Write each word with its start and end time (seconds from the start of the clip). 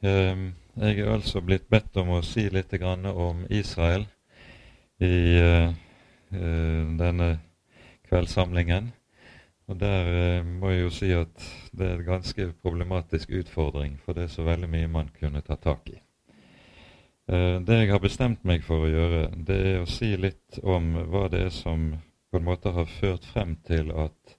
Ehm, 0.00 0.54
jeg 0.80 0.98
er 0.98 1.10
altså 1.12 1.42
blitt 1.44 1.66
bedt 1.68 1.96
om 2.00 2.14
å 2.16 2.22
si 2.24 2.46
litt 2.48 2.72
om 2.80 3.44
Israel 3.52 4.06
i 4.96 5.36
eh, 5.36 5.68
eh, 6.32 6.84
denne 6.96 7.28
kveldssamlingen. 8.08 8.92
Og 9.68 9.76
Der 9.78 10.08
eh, 10.08 10.44
må 10.44 10.70
jeg 10.70 10.80
jo 10.80 10.90
si 10.90 11.10
at 11.12 11.44
det 11.72 11.86
er 11.86 11.98
en 11.98 12.06
ganske 12.06 12.52
problematisk 12.62 13.30
utfordring, 13.30 13.98
for 14.04 14.14
det 14.14 14.24
er 14.24 14.32
så 14.32 14.42
veldig 14.42 14.70
mye 14.72 14.88
man 14.88 15.12
kunne 15.20 15.42
ta 15.42 15.56
tak 15.56 15.90
i. 15.90 16.00
Det 17.30 17.76
jeg 17.76 17.92
har 17.92 18.00
bestemt 18.02 18.40
meg 18.42 18.64
for 18.66 18.82
å 18.82 18.88
gjøre, 18.90 19.20
det 19.46 19.58
er 19.68 19.76
å 19.84 19.86
si 19.86 20.16
litt 20.18 20.58
om 20.66 20.96
hva 21.12 21.28
det 21.30 21.44
er 21.44 21.52
som 21.54 21.92
på 22.26 22.40
en 22.40 22.48
måte 22.48 22.72
har 22.74 22.90
ført 22.90 23.22
frem 23.22 23.54
til 23.68 23.92
at 23.94 24.34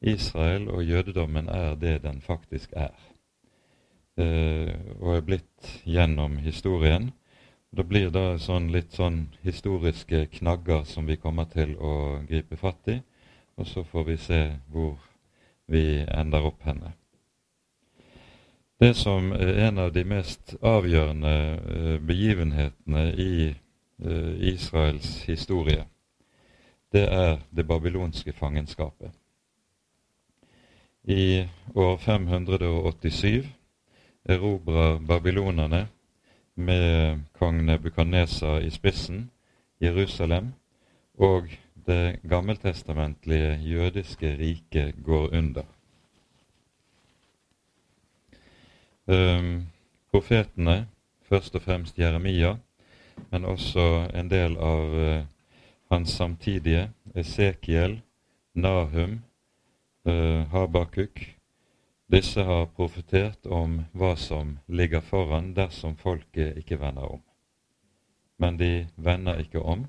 Israel 0.00 0.66
og 0.72 0.82
jødedommen 0.82 1.46
er 1.46 1.76
det 1.78 2.00
den 2.02 2.18
faktisk 2.24 2.74
er 2.74 3.11
og 4.20 5.08
er 5.16 5.22
blitt 5.24 5.68
gjennom 5.88 6.36
historien. 6.44 7.10
Det 7.72 7.86
blir 7.88 8.10
da 8.12 8.36
sånn 8.36 8.66
litt 8.74 8.92
sånn 8.92 9.30
historiske 9.40 10.26
knagger 10.34 10.84
som 10.84 11.06
vi 11.08 11.16
kommer 11.16 11.48
til 11.48 11.72
å 11.80 12.20
gripe 12.28 12.58
fatt 12.60 12.90
i, 12.92 12.98
og 13.56 13.68
så 13.70 13.84
får 13.88 14.04
vi 14.10 14.16
se 14.20 14.40
hvor 14.68 14.98
vi 15.72 16.02
ender 16.04 16.44
opp 16.44 16.60
henne. 16.68 16.92
Det 18.82 18.94
som 18.98 19.30
er 19.32 19.54
en 19.68 19.78
av 19.78 19.92
de 19.94 20.02
mest 20.04 20.56
avgjørende 20.58 21.32
eh, 21.32 21.96
begivenhetene 22.02 23.04
i 23.14 23.34
eh, 23.48 24.32
Israels 24.52 25.22
historie, 25.28 25.84
det 26.92 27.04
er 27.06 27.38
det 27.54 27.64
babylonske 27.66 28.34
fangenskapet. 28.36 29.14
I 31.04 31.46
år 31.74 31.96
587 31.96 33.46
erobrer 34.24 34.98
babylonerne 34.98 35.86
med 36.54 37.20
kong 37.38 37.64
Nebukadnesa 37.66 38.60
i 38.60 38.70
spissen 38.70 39.30
Jerusalem, 39.80 40.52
og 41.18 41.48
det 41.86 42.20
gammeltestamentlige 42.28 43.58
jødiske 43.62 44.36
riket 44.38 44.94
går 45.04 45.34
under. 45.34 45.62
Um, 49.06 49.66
profetene, 50.10 50.88
først 51.22 51.54
og 51.54 51.62
fremst 51.62 51.98
Jeremia, 51.98 52.56
men 53.30 53.44
også 53.44 54.10
en 54.14 54.30
del 54.30 54.56
av 54.56 54.94
uh, 54.94 55.24
hans 55.90 56.10
samtidige, 56.10 56.90
Esekiel, 57.14 58.00
Nahum, 58.54 59.20
uh, 60.04 60.46
Habakuk, 60.52 61.20
disse 62.12 62.42
har 62.44 62.66
profetert 62.76 63.46
om 63.46 63.78
hva 63.96 64.12
som 64.20 64.58
ligger 64.68 65.00
foran 65.00 65.54
dersom 65.56 65.96
folket 65.96 66.58
ikke 66.60 66.76
vender 66.80 67.08
om. 67.16 67.22
Men 68.38 68.58
de 68.60 68.86
vender 68.96 69.40
ikke 69.40 69.62
om, 69.62 69.86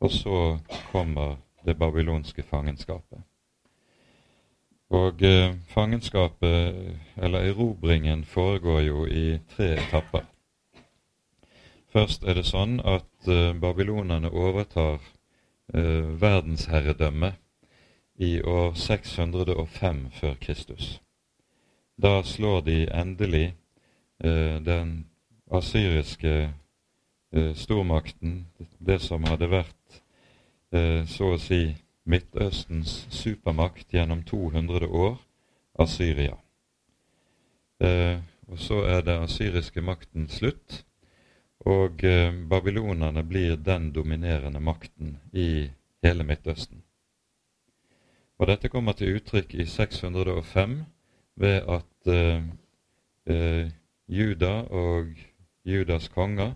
og 0.00 0.10
så 0.10 0.58
kommer 0.90 1.36
det 1.64 1.78
babylonske 1.78 2.42
fangenskapet. 2.42 3.22
Og 4.90 5.22
eh, 5.22 5.54
fangenskapet, 5.68 6.96
eller 7.16 7.38
erobringen, 7.38 8.24
foregår 8.24 8.80
jo 8.80 9.04
i 9.06 9.38
tre 9.54 9.76
etapper. 9.78 10.24
Først 11.92 12.24
er 12.24 12.34
det 12.40 12.46
sånn 12.48 12.80
at 12.82 13.28
eh, 13.30 13.52
babylonerne 13.54 14.32
overtar 14.34 14.98
eh, 15.74 16.10
verdensherredømmet 16.22 17.38
i 18.18 18.40
år 18.42 18.74
605 18.74 20.02
før 20.18 20.34
Kristus. 20.42 21.00
Da 22.00 22.22
slår 22.22 22.62
de 22.62 22.88
endelig 22.92 23.54
eh, 24.24 24.56
den 24.62 25.04
asyriske 25.50 26.52
eh, 27.32 27.54
stormakten, 27.54 28.46
det 28.78 29.02
som 29.04 29.24
hadde 29.28 29.48
vært 29.52 29.98
eh, 30.72 31.04
så 31.04 31.34
å 31.34 31.40
si 31.40 31.74
Midtøstens 32.08 32.94
supermakt 33.12 33.92
gjennom 33.92 34.22
200 34.24 34.88
år, 34.88 35.18
Asyria. 35.76 36.38
Eh, 37.84 38.22
og 38.48 38.58
så 38.58 38.78
er 38.88 39.04
den 39.04 39.26
asyriske 39.26 39.84
makten 39.84 40.30
slutt, 40.32 40.78
og 41.68 42.00
eh, 42.04 42.32
babylonerne 42.32 43.26
blir 43.28 43.58
den 43.60 43.90
dominerende 43.92 44.60
makten 44.60 45.18
i 45.36 45.68
hele 46.00 46.24
Midtøsten. 46.24 46.80
Og 48.40 48.48
Dette 48.48 48.72
kommer 48.72 48.96
til 48.96 49.20
uttrykk 49.20 49.52
i 49.60 49.68
605 49.68 50.78
ved 51.40 51.62
at 51.68 52.12
eh, 52.12 52.42
uh, 53.30 53.70
Juda 54.08 54.52
og 54.68 55.06
Judas 55.64 56.08
konger 56.08 56.52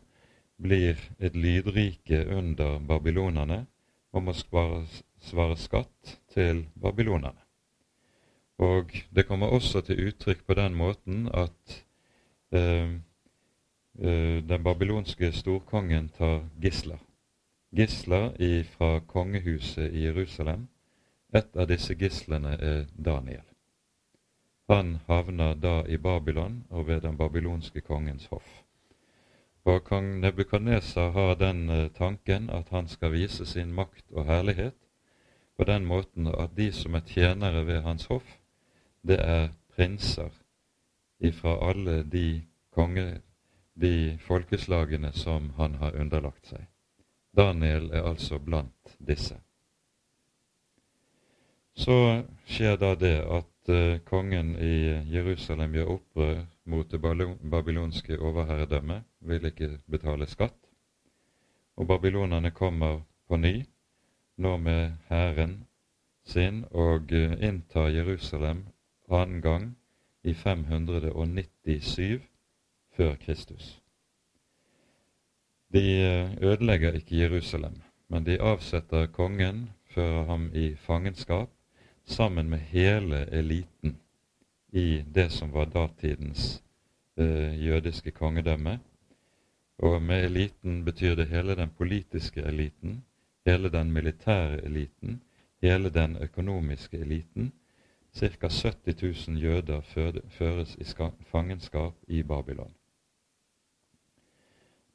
blir 0.61 0.99
et 1.19 1.37
lydrike 1.37 2.27
under 2.37 2.79
babylonerne 2.79 3.67
og 4.13 4.23
må 4.23 4.35
svare, 4.37 4.85
svare 5.21 5.57
skatt 5.57 6.19
til 6.35 6.67
babylonerne. 6.81 7.41
Og 8.59 8.93
det 9.15 9.27
kommer 9.27 9.47
også 9.47 9.81
til 9.81 10.09
uttrykk 10.09 10.45
på 10.47 10.55
den 10.55 10.75
måten 10.75 11.29
at 11.35 11.85
eh, 12.53 12.93
den 14.49 14.63
babylonske 14.65 15.33
storkongen 15.33 16.09
tar 16.19 16.45
gisler. 16.63 16.99
Gisler 17.75 18.31
fra 18.77 19.01
kongehuset 19.01 19.91
i 19.93 20.07
Jerusalem. 20.07 20.69
Et 21.35 21.57
av 21.57 21.67
disse 21.67 21.95
gislene 21.95 22.55
er 22.61 22.87
Daniel. 22.95 23.54
Han 24.69 24.99
havner 25.07 25.55
da 25.55 25.83
i 25.87 25.97
Babylon 25.99 26.65
og 26.71 26.87
ved 26.87 27.01
den 27.01 27.17
babylonske 27.17 27.81
kongens 27.81 28.27
hoff. 28.27 28.63
Og 29.65 29.85
kong 29.85 30.21
Nebukadneser 30.21 31.11
har 31.11 31.35
den 31.35 31.71
eh, 31.71 31.91
tanken 31.93 32.51
at 32.51 32.69
han 32.69 32.89
skal 32.89 33.13
vise 33.13 33.47
sin 33.47 33.73
makt 33.73 34.05
og 34.13 34.25
herlighet 34.25 34.77
på 35.57 35.65
den 35.65 35.85
måten 35.85 36.27
at 36.27 36.57
de 36.57 36.73
som 36.73 36.95
er 36.95 37.05
tjenere 37.07 37.67
ved 37.67 37.83
hans 37.83 38.07
hoff, 38.07 38.37
det 39.03 39.21
er 39.21 39.49
prinser 39.77 40.33
ifra 41.21 41.57
alle 41.69 42.03
de 42.03 42.43
konge, 42.71 43.21
de 43.75 44.19
folkeslagene 44.21 45.13
som 45.13 45.51
han 45.57 45.75
har 45.75 45.97
underlagt 46.01 46.47
seg. 46.47 46.67
Daniel 47.37 47.91
er 47.93 48.07
altså 48.07 48.39
blant 48.39 48.97
disse. 48.99 49.37
Så 51.75 52.23
skjer 52.47 52.77
da 52.77 52.95
det 52.95 53.17
at 53.25 53.54
uh, 53.69 53.99
kongen 54.05 54.57
i 54.59 54.75
Jerusalem 55.13 55.75
gjør 55.75 55.93
opprør 55.97 56.41
mot 56.65 56.91
det 56.91 57.01
babylonske 57.51 58.19
overherredømmet, 58.19 59.05
vil 59.21 59.47
ikke 59.47 59.79
betale 59.91 60.27
skatt. 60.27 60.57
Og 61.77 61.87
babylonerne 61.89 62.51
kommer 62.51 63.01
på 63.29 63.37
ny, 63.37 63.65
nå 64.37 64.57
med 64.57 64.93
hæren 65.09 65.65
sin, 66.25 66.65
og 66.71 67.13
uh, 67.13 67.33
inntar 67.41 67.89
Jerusalem 67.89 68.67
annen 69.11 69.43
gang 69.43 69.71
i 70.25 70.35
597 70.35 72.23
før 72.97 73.15
Kristus. 73.15 73.81
De 75.73 75.85
uh, 76.05 76.43
ødelegger 76.43 76.93
ikke 76.93 77.19
Jerusalem, 77.23 77.83
men 78.09 78.27
de 78.27 78.41
avsetter 78.41 79.07
kongen, 79.07 79.71
fører 79.95 80.25
ham 80.25 80.51
i 80.55 80.75
fangenskap 80.75 81.54
sammen 82.05 82.51
med 82.51 82.59
hele 82.59 83.25
eliten 83.25 83.97
i 84.73 85.05
det 85.09 85.31
som 85.31 85.51
var 85.51 85.67
datidens 85.67 86.63
eh, 87.17 87.65
jødiske 87.65 88.11
kongedømme. 88.11 88.79
Og 89.79 90.03
med 90.03 90.25
eliten 90.25 90.85
betyr 90.85 91.15
det 91.15 91.29
hele 91.29 91.55
den 91.57 91.71
politiske 91.71 92.43
eliten, 92.43 93.05
hele 93.47 93.69
den 93.69 93.93
militære 93.93 94.65
eliten, 94.65 95.21
hele 95.63 95.91
den 95.91 96.17
økonomiske 96.17 96.99
eliten. 96.99 97.53
Ca. 98.15 98.49
70 98.49 99.29
000 99.29 99.39
jøder 99.43 99.81
føres 100.29 100.77
i 100.77 100.85
fangenskap 101.27 101.95
i 102.07 102.23
Babylon. 102.23 102.75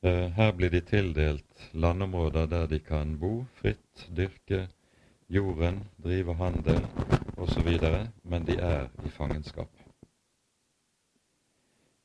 Eh, 0.02 0.30
her 0.32 0.52
blir 0.52 0.70
de 0.70 0.80
tildelt 0.82 1.72
landområder 1.74 2.46
der 2.48 2.68
de 2.68 2.80
kan 2.80 3.18
bo 3.20 3.46
fritt, 3.54 4.10
dyrke, 4.16 4.68
jorden, 5.30 5.84
drive 6.04 6.34
handel 6.34 6.82
osv., 7.38 7.70
men 8.24 8.46
de 8.46 8.58
er 8.58 8.90
i 9.06 9.10
fangenskap. 9.10 9.70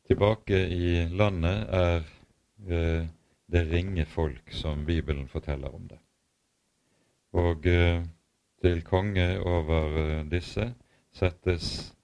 Tilbake 0.07 0.59
i 0.69 1.09
landet 1.09 1.69
er 1.73 2.03
eh, 2.69 3.07
det 3.47 3.63
ringe 3.73 4.05
folk 4.05 4.53
som 4.53 4.85
Bibelen 4.87 5.29
forteller 5.29 5.75
om 5.75 5.89
det. 5.89 5.99
Og 7.33 7.67
eh, 7.67 8.05
til 8.63 8.83
konge 8.83 9.41
over 9.41 9.99
eh, 10.03 10.27
disse 10.31 10.75
settes 11.13 11.95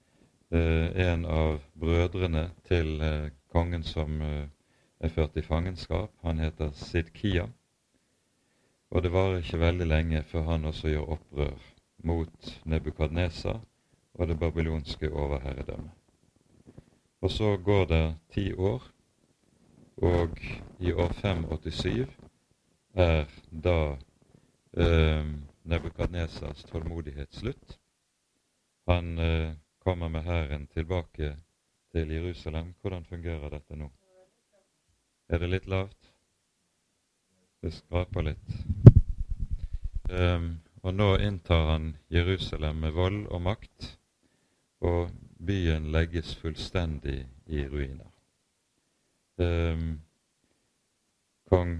eh, 0.50 1.12
en 1.12 1.26
av 1.26 1.60
brødrene 1.74 2.48
til 2.64 3.00
eh, 3.00 3.30
kongen 3.52 3.84
som 3.84 4.22
eh, 4.22 4.48
er 5.00 5.08
ført 5.08 5.36
i 5.36 5.44
fangenskap. 5.44 6.10
Han 6.22 6.38
heter 6.38 6.70
Sidkia. 6.72 7.46
Og 8.90 9.02
det 9.02 9.12
varer 9.14 9.38
ikke 9.38 9.60
veldig 9.62 9.86
lenge 9.86 10.22
før 10.26 10.48
han 10.50 10.64
også 10.70 10.90
gjør 10.90 11.12
opprør 11.16 11.66
mot 12.04 12.54
Nebukadnesa 12.64 13.60
og 14.14 14.28
det 14.28 14.38
babylonske 14.38 15.12
overherredømmet. 15.12 15.92
Og 17.20 17.30
så 17.30 17.56
går 17.56 17.84
det 17.84 18.16
ti 18.32 18.52
år, 18.52 18.82
og 19.96 20.38
i 20.78 20.92
år 20.92 21.12
587 21.12 22.08
er 22.94 23.24
da 23.64 23.76
eh, 24.72 25.26
Nebukadnesas 25.64 26.64
tålmodighet 26.64 27.34
slutt. 27.34 27.78
Han 28.88 29.18
eh, 29.18 29.52
kommer 29.78 30.08
med 30.08 30.22
hæren 30.22 30.66
tilbake 30.66 31.36
til 31.92 32.10
Jerusalem. 32.10 32.74
Hvordan 32.80 33.04
fungerer 33.04 33.48
dette 33.48 33.76
nå? 33.76 33.90
Er 35.28 35.38
det 35.38 35.50
litt 35.50 35.66
lavt? 35.66 35.99
Det 37.60 37.70
skraper 37.76 38.24
litt. 38.24 38.52
Um, 40.10 40.60
og 40.82 40.94
nå 40.96 41.08
inntar 41.20 41.66
han 41.70 41.90
Jerusalem 42.08 42.80
med 42.84 42.94
vold 42.96 43.26
og 43.28 43.42
makt, 43.44 43.88
og 44.80 45.10
byen 45.36 45.90
legges 45.92 46.32
fullstendig 46.40 47.18
i 47.46 47.66
ruiner. 47.68 48.08
Um, 49.36 50.00
kong 51.52 51.76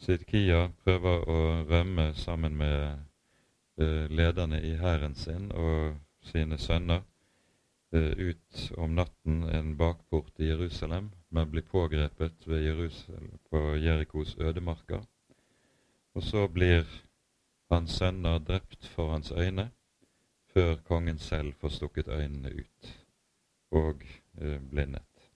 Sidkia 0.00 0.70
prøver 0.82 1.24
å 1.28 1.38
rømme 1.70 2.10
sammen 2.16 2.56
med 2.56 2.82
uh, 3.78 4.06
lederne 4.10 4.62
i 4.64 4.74
hæren 4.80 5.14
sin 5.14 5.50
og 5.52 5.98
sine 6.24 6.58
sønner 6.58 7.04
ut 7.92 8.72
om 8.76 8.94
natten 8.94 9.42
en 9.42 9.76
bakport 9.76 10.40
i 10.40 10.46
Jerusalem, 10.46 11.10
men 11.28 11.50
blir 11.50 11.62
pågrepet 11.62 12.46
på 13.50 13.62
Jerikos 13.76 14.36
ødemarker. 14.38 15.02
Og 16.14 16.22
så 16.22 16.48
blir 16.48 16.86
hans 17.70 17.98
sønner 17.98 18.38
drept 18.38 18.86
for 18.94 19.10
hans 19.10 19.32
øyne, 19.32 19.70
før 20.52 20.76
kongen 20.86 21.18
selv 21.18 21.52
får 21.60 21.68
stukket 21.68 22.08
øynene 22.08 22.50
ut 22.50 22.90
og 23.70 24.02
uh, 24.42 24.58
blindet. 24.70 25.30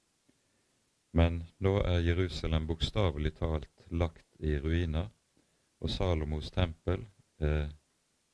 Men 1.15 1.45
nå 1.59 1.77
er 1.87 2.03
Jerusalem 2.03 2.67
bokstavelig 2.67 3.37
talt 3.39 3.87
lagt 3.91 4.27
i 4.39 4.59
ruiner, 4.59 5.07
og 5.81 5.91
Salomos 5.91 6.50
tempel 6.50 7.05
eh, 7.41 7.69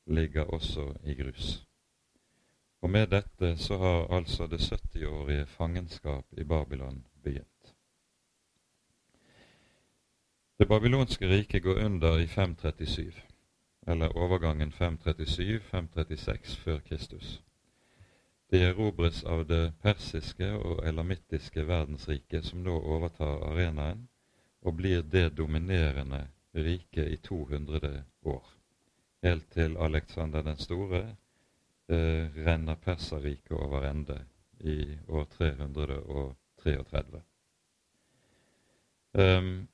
ligger 0.07 0.45
også 0.55 0.87
i 1.05 1.15
grus. 1.15 1.67
Og 2.81 2.91
med 2.91 3.11
dette 3.13 3.57
så 3.57 3.77
har 3.79 4.17
altså 4.17 4.47
det 4.47 4.61
70-årige 4.61 5.47
fangenskap 5.47 6.25
i 6.33 6.45
Babylon 6.45 7.05
begynt. 7.23 7.75
Det 10.59 10.69
babylonske 10.69 11.29
riket 11.29 11.63
går 11.63 11.85
under 11.85 12.19
i 12.19 12.27
537, 12.27 13.13
eller 13.87 14.17
overgangen 14.17 14.73
537-536 14.73 16.57
før 16.57 16.79
Kristus. 16.79 17.43
Det 18.51 18.63
erobres 18.63 19.23
av 19.25 19.47
det 19.47 19.73
persiske 19.83 20.53
og 20.53 20.83
elamittiske 20.89 21.67
verdensriket 21.69 22.45
som 22.45 22.65
nå 22.67 22.75
overtar 22.81 23.45
arenaen 23.47 24.09
og 24.63 24.75
blir 24.77 25.03
det 25.03 25.37
dominerende 25.39 26.27
riket 26.55 27.09
i 27.09 27.17
200 27.17 28.03
år, 28.23 28.45
helt 29.23 29.51
til 29.53 29.77
Alexander 29.77 30.43
den 30.43 30.59
store 30.59 31.17
eh, 31.91 32.45
renner 32.47 32.75
Perserriket 32.75 33.53
over 33.53 33.83
ende 33.83 34.25
i 34.61 34.99
år 35.09 35.25
333. 35.25 37.23
Um, 39.13 39.23
ehm, 39.23 39.69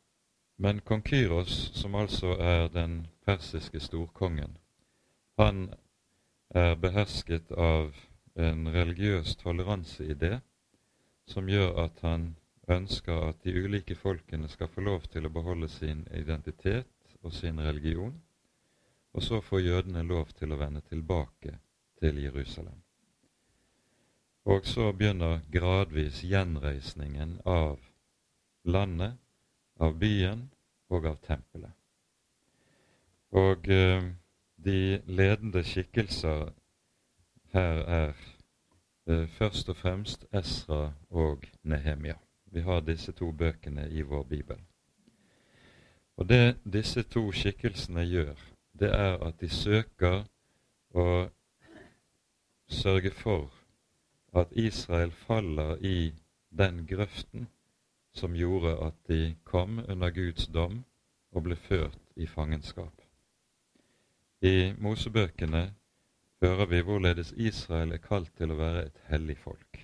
men 0.57 0.81
kong 0.81 1.03
Kyros, 1.03 1.71
som 1.75 1.95
altså 1.95 2.37
er 2.41 2.69
den 2.69 3.07
persiske 3.27 3.81
storkongen, 3.81 4.57
han 5.39 5.75
er 6.51 6.75
behersket 6.81 7.53
av 7.53 7.93
en 8.37 8.69
religiøs 8.73 9.37
toleranseidé 9.37 10.39
som 11.27 11.49
gjør 11.49 11.77
at 11.85 12.01
han 12.01 12.37
ønsker 12.69 13.29
at 13.29 13.43
de 13.45 13.53
ulike 13.65 13.95
folkene 13.95 14.49
skal 14.49 14.69
få 14.69 14.81
lov 14.81 15.05
til 15.13 15.27
å 15.27 15.33
beholde 15.35 15.69
sin 15.69 16.07
identitet 16.15 17.19
og 17.23 17.33
sin 17.33 17.61
religion, 17.61 18.15
og 19.13 19.23
så 19.23 19.41
får 19.41 19.61
jødene 19.61 20.03
lov 20.03 20.33
til 20.39 20.53
å 20.53 20.61
vende 20.61 20.81
tilbake 20.89 21.59
til 22.01 22.23
Jerusalem. 22.23 22.83
Og 24.45 24.67
så 24.67 24.93
begynner 24.93 25.41
gradvis 25.53 26.23
gjenreisningen 26.25 27.41
av 27.45 27.81
landet, 28.65 29.17
av 29.81 29.99
byen 29.99 30.51
og 30.89 31.07
av 31.07 31.17
tempelet. 31.27 31.73
Og 33.31 33.69
eh, 33.69 34.05
de 34.57 35.03
ledende 35.07 35.65
skikkelser 35.65 36.53
her 37.53 37.83
er 37.99 38.15
eh, 39.07 39.27
først 39.29 39.69
og 39.69 39.77
fremst 39.77 40.25
Esra 40.33 40.93
og 41.11 41.45
Nehemia. 41.63 42.15
Vi 42.45 42.61
har 42.61 42.81
disse 42.81 43.13
to 43.13 43.33
bøkene 43.33 43.91
i 43.91 44.03
vår 44.03 44.23
bibel. 44.23 44.61
Og 46.17 46.29
det 46.29 46.57
disse 46.73 47.03
to 47.03 47.33
skikkelsene 47.33 48.07
gjør, 48.07 48.35
det 48.79 48.95
er 48.95 49.19
at 49.27 49.41
de 49.41 49.49
søker 49.51 50.25
å 50.95 51.29
sørge 52.69 53.11
for 53.11 53.51
at 54.33 54.53
Israel 54.53 55.11
faller 55.11 55.77
i 55.81 56.13
den 56.59 56.87
grøften 56.87 57.49
som 58.15 58.35
gjorde 58.35 58.77
at 58.87 58.95
de 59.09 59.35
kom 59.45 59.81
under 59.89 60.11
Guds 60.11 60.47
dom 60.47 60.85
og 61.33 61.43
ble 61.43 61.57
ført 61.57 61.99
i 62.17 62.27
fangenskap. 62.27 63.03
I 64.43 64.73
Mosebøkene 64.79 65.75
hører 66.43 66.67
vi 66.67 66.81
hvorledes 66.81 67.33
Israel 67.37 67.93
er 67.93 68.03
kalt 68.05 68.33
til 68.37 68.53
å 68.53 68.59
være 68.61 68.87
et 68.87 69.03
hellig 69.11 69.37
folk. 69.41 69.81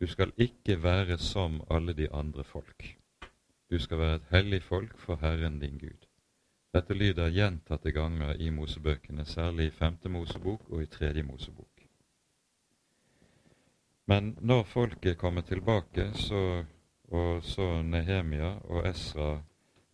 Du 0.00 0.06
skal 0.06 0.32
ikke 0.36 0.82
være 0.82 1.18
som 1.18 1.62
alle 1.70 1.94
de 1.94 2.10
andre 2.14 2.44
folk. 2.44 2.84
Du 3.70 3.78
skal 3.78 3.98
være 3.98 4.20
et 4.20 4.28
hellig 4.30 4.62
folk 4.62 4.98
for 4.98 5.18
Herren 5.22 5.58
din 5.60 5.78
Gud. 5.78 6.06
Dette 6.74 6.94
lyder 6.94 7.30
gjentatte 7.34 7.92
ganger 7.92 8.34
i 8.38 8.50
Mosebøkene, 8.50 9.24
særlig 9.24 9.66
i 9.66 9.70
Femte 9.70 10.08
Mosebok 10.08 10.70
og 10.70 10.82
i 10.82 10.86
Tredje 10.86 11.22
Mosebok. 11.22 11.77
Men 14.08 14.36
når 14.40 14.64
folket 14.64 15.18
kommer 15.20 15.42
tilbake, 15.44 16.06
så, 16.16 16.64
og 17.12 17.44
så 17.44 17.82
Nehemia 17.84 18.54
og 18.64 18.86
Esra 18.88 19.42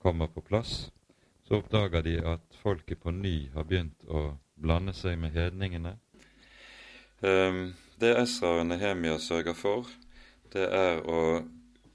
kommer 0.03 0.29
på 0.31 0.45
plass, 0.47 0.93
så 1.43 1.59
oppdager 1.59 2.05
de 2.07 2.13
at 2.23 2.45
folket 2.63 3.01
på 3.03 3.11
ny 3.11 3.49
har 3.57 3.67
begynt 3.67 4.05
å 4.07 4.37
blande 4.55 4.95
seg 4.95 5.19
med 5.19 5.35
hedningene. 5.35 5.97
Um, 7.27 7.75
det 7.99 8.13
Esra 8.21 8.53
og 8.61 8.69
Nehemia 8.69 9.17
sørger 9.19 9.57
for, 9.59 9.91
det 10.55 10.69
er 10.69 11.03
å 11.11 11.43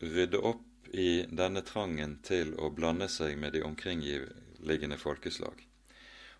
rydde 0.03 0.41
opp 0.44 0.89
i 0.91 1.24
denne 1.32 1.63
trangen 1.63 2.17
til 2.27 2.51
å 2.60 2.67
blande 2.75 3.08
seg 3.08 3.38
med 3.39 3.55
de 3.55 3.62
omkringliggende 3.63 4.98
folkeslag. 5.00 5.63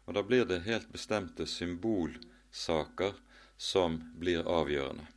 Og 0.10 0.20
da 0.20 0.25
blir 0.27 0.44
det 0.50 0.65
helt 0.68 0.92
bestemte 0.92 1.48
symbolsaker 1.48 3.15
som 3.56 4.01
blir 4.20 4.44
avgjørende. 4.44 5.08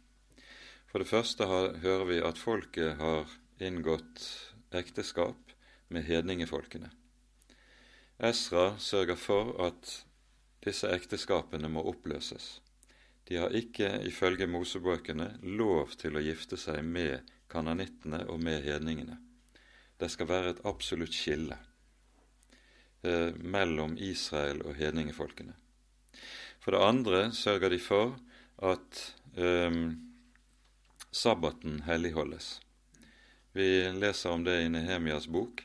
For 0.92 1.00
det 1.00 1.08
første 1.08 1.46
har, 1.49 1.70
hører 1.80 2.04
vi 2.04 2.18
at 2.20 2.37
folket 2.37 2.99
har 2.99 3.30
inngått 3.64 4.26
ekteskap 4.76 5.54
med 5.88 6.04
hedningefolkene. 6.04 6.90
Esra 8.20 8.75
sørger 8.76 9.16
for 9.16 9.54
at 9.64 9.88
disse 10.66 10.90
ekteskapene 10.92 11.70
må 11.72 11.80
oppløses. 11.88 12.61
De 13.25 13.40
har 13.40 13.56
ikke 13.56 13.88
ifølge 14.04 14.50
Mosebøkene 14.52 15.30
lov 15.56 15.96
til 15.96 16.20
å 16.20 16.26
gifte 16.26 16.61
seg 16.61 16.84
med 16.84 17.25
kananittene 17.49 18.26
og 18.28 18.44
med 18.44 18.61
hedningene. 18.68 19.16
Det 19.96 20.12
skal 20.12 20.28
være 20.28 20.52
et 20.52 20.62
absolutt 20.68 21.16
skille 21.16 21.56
eh, 23.00 23.32
mellom 23.32 23.96
Israel 23.96 24.61
og 24.66 24.76
hedningefolkene. 24.76 25.56
For 26.61 26.76
det 26.76 26.84
andre 26.84 27.26
sørger 27.32 27.72
de 27.72 27.80
for 27.80 28.18
at 28.61 29.04
eh, 29.40 29.84
sabbaten 31.12 31.83
helligholdes. 31.83 32.61
Vi 33.52 33.92
leser 33.92 34.31
om 34.31 34.45
det 34.45 34.62
i 34.62 34.69
Nehemias 34.69 35.26
bok, 35.28 35.61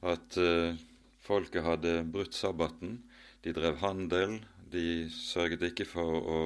at 0.00 0.36
eh, 0.40 0.78
folket 1.20 1.64
hadde 1.64 2.02
brutt 2.08 2.34
sabbaten. 2.34 3.02
De 3.44 3.52
drev 3.52 3.76
handel, 3.82 4.38
de 4.72 5.10
sørget 5.12 5.66
ikke 5.68 5.84
for 5.88 6.16
å 6.16 6.40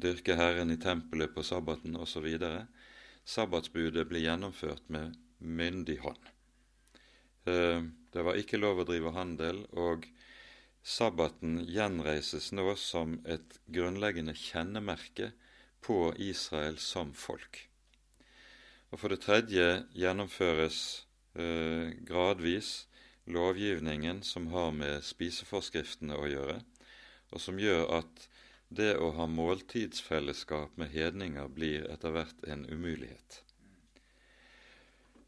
dyrke 0.00 0.38
Herren 0.40 0.72
i 0.72 0.78
tempelet 0.80 1.34
på 1.34 1.44
sabbaten 1.44 1.98
osv. 2.00 2.30
Sabbatsbudet 3.28 4.06
blir 4.08 4.24
gjennomført 4.24 4.88
med 4.88 5.18
myndig 5.38 5.98
hånd. 6.00 6.32
Eh, 7.44 7.84
det 7.84 8.24
var 8.24 8.40
ikke 8.40 8.62
lov 8.62 8.80
å 8.80 8.88
drive 8.88 9.12
handel, 9.12 9.66
og 9.76 10.08
sabbaten 10.80 11.60
gjenreises 11.68 12.54
nå 12.56 12.72
som 12.80 13.18
et 13.28 13.60
grunnleggende 13.68 14.32
kjennemerke 14.32 15.34
på 15.80 16.12
Israel 16.16 16.78
som 16.78 17.12
folk. 17.14 17.66
Og 18.90 19.00
For 19.00 19.12
det 19.12 19.22
tredje 19.22 19.66
gjennomføres 19.94 21.06
eh, 21.38 21.92
gradvis 22.06 22.88
lovgivningen 23.30 24.22
som 24.26 24.48
har 24.54 24.72
med 24.74 25.04
spiseforskriftene 25.06 26.16
å 26.18 26.26
gjøre, 26.26 26.58
og 27.30 27.42
som 27.42 27.60
gjør 27.62 27.86
at 28.00 28.26
det 28.70 28.96
å 28.98 29.12
ha 29.14 29.26
måltidsfellesskap 29.30 30.76
med 30.78 30.90
hedninger 30.94 31.48
blir 31.54 31.86
etter 31.90 32.14
hvert 32.14 32.44
en 32.46 32.66
umulighet. 32.70 33.40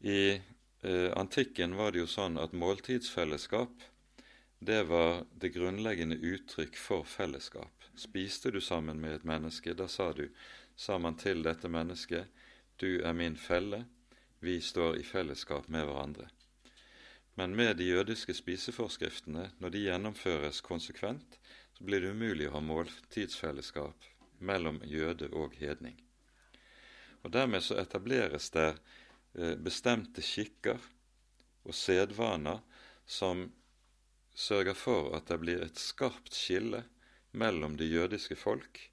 I 0.03 0.39
eh, 0.83 1.09
antikken 1.15 1.75
var 1.79 1.91
det 1.91 2.03
jo 2.03 2.11
sånn 2.11 2.39
at 2.39 2.55
måltidsfellesskap 2.55 3.87
det 4.63 4.83
var 4.87 5.25
det 5.39 5.51
grunnleggende 5.55 6.15
uttrykk 6.15 6.77
for 6.79 7.07
fellesskap. 7.07 7.82
Spiste 7.95 8.51
du 8.51 8.61
sammen 8.61 9.01
med 9.01 9.15
et 9.15 9.23
menneske, 9.23 9.73
da 9.73 9.87
sa 9.87 10.11
du, 10.13 10.29
sa 10.75 10.97
til 11.19 11.43
dette 11.43 11.69
mennesket, 11.69 12.25
du 12.77 13.01
er 13.01 13.13
min 13.13 13.35
felle, 13.37 13.85
vi 14.39 14.61
står 14.61 14.97
i 14.97 15.03
fellesskap 15.03 15.67
med 15.67 15.85
hverandre. 15.85 16.29
Men 17.35 17.55
med 17.55 17.77
de 17.77 17.83
jødiske 17.83 18.33
spiseforskriftene, 18.33 19.51
når 19.59 19.69
de 19.69 19.85
gjennomføres 19.85 20.61
konsekvent, 20.61 21.37
så 21.73 21.83
blir 21.83 22.01
det 22.01 22.11
umulig 22.13 22.49
å 22.49 22.57
ha 22.57 22.61
måltidsfellesskap 22.61 24.09
mellom 24.39 24.81
jøde 24.85 25.29
og 25.31 25.55
hedning. 25.57 25.95
Og 27.23 27.31
Dermed 27.31 27.63
så 27.63 27.77
etableres 27.81 28.49
det 28.53 28.69
eh, 28.73 29.55
bestemte 29.55 30.21
skikker 30.21 30.81
og 31.63 31.77
sedvaner 31.77 32.59
som 33.05 33.47
sørger 34.35 34.75
for 34.77 35.13
at 35.15 35.29
det 35.29 35.39
blir 35.39 35.63
et 35.63 35.79
skarpt 35.79 36.35
skille 36.35 36.83
mellom 37.33 37.77
det 37.77 37.85
jødiske 37.89 38.35
folk 38.35 38.91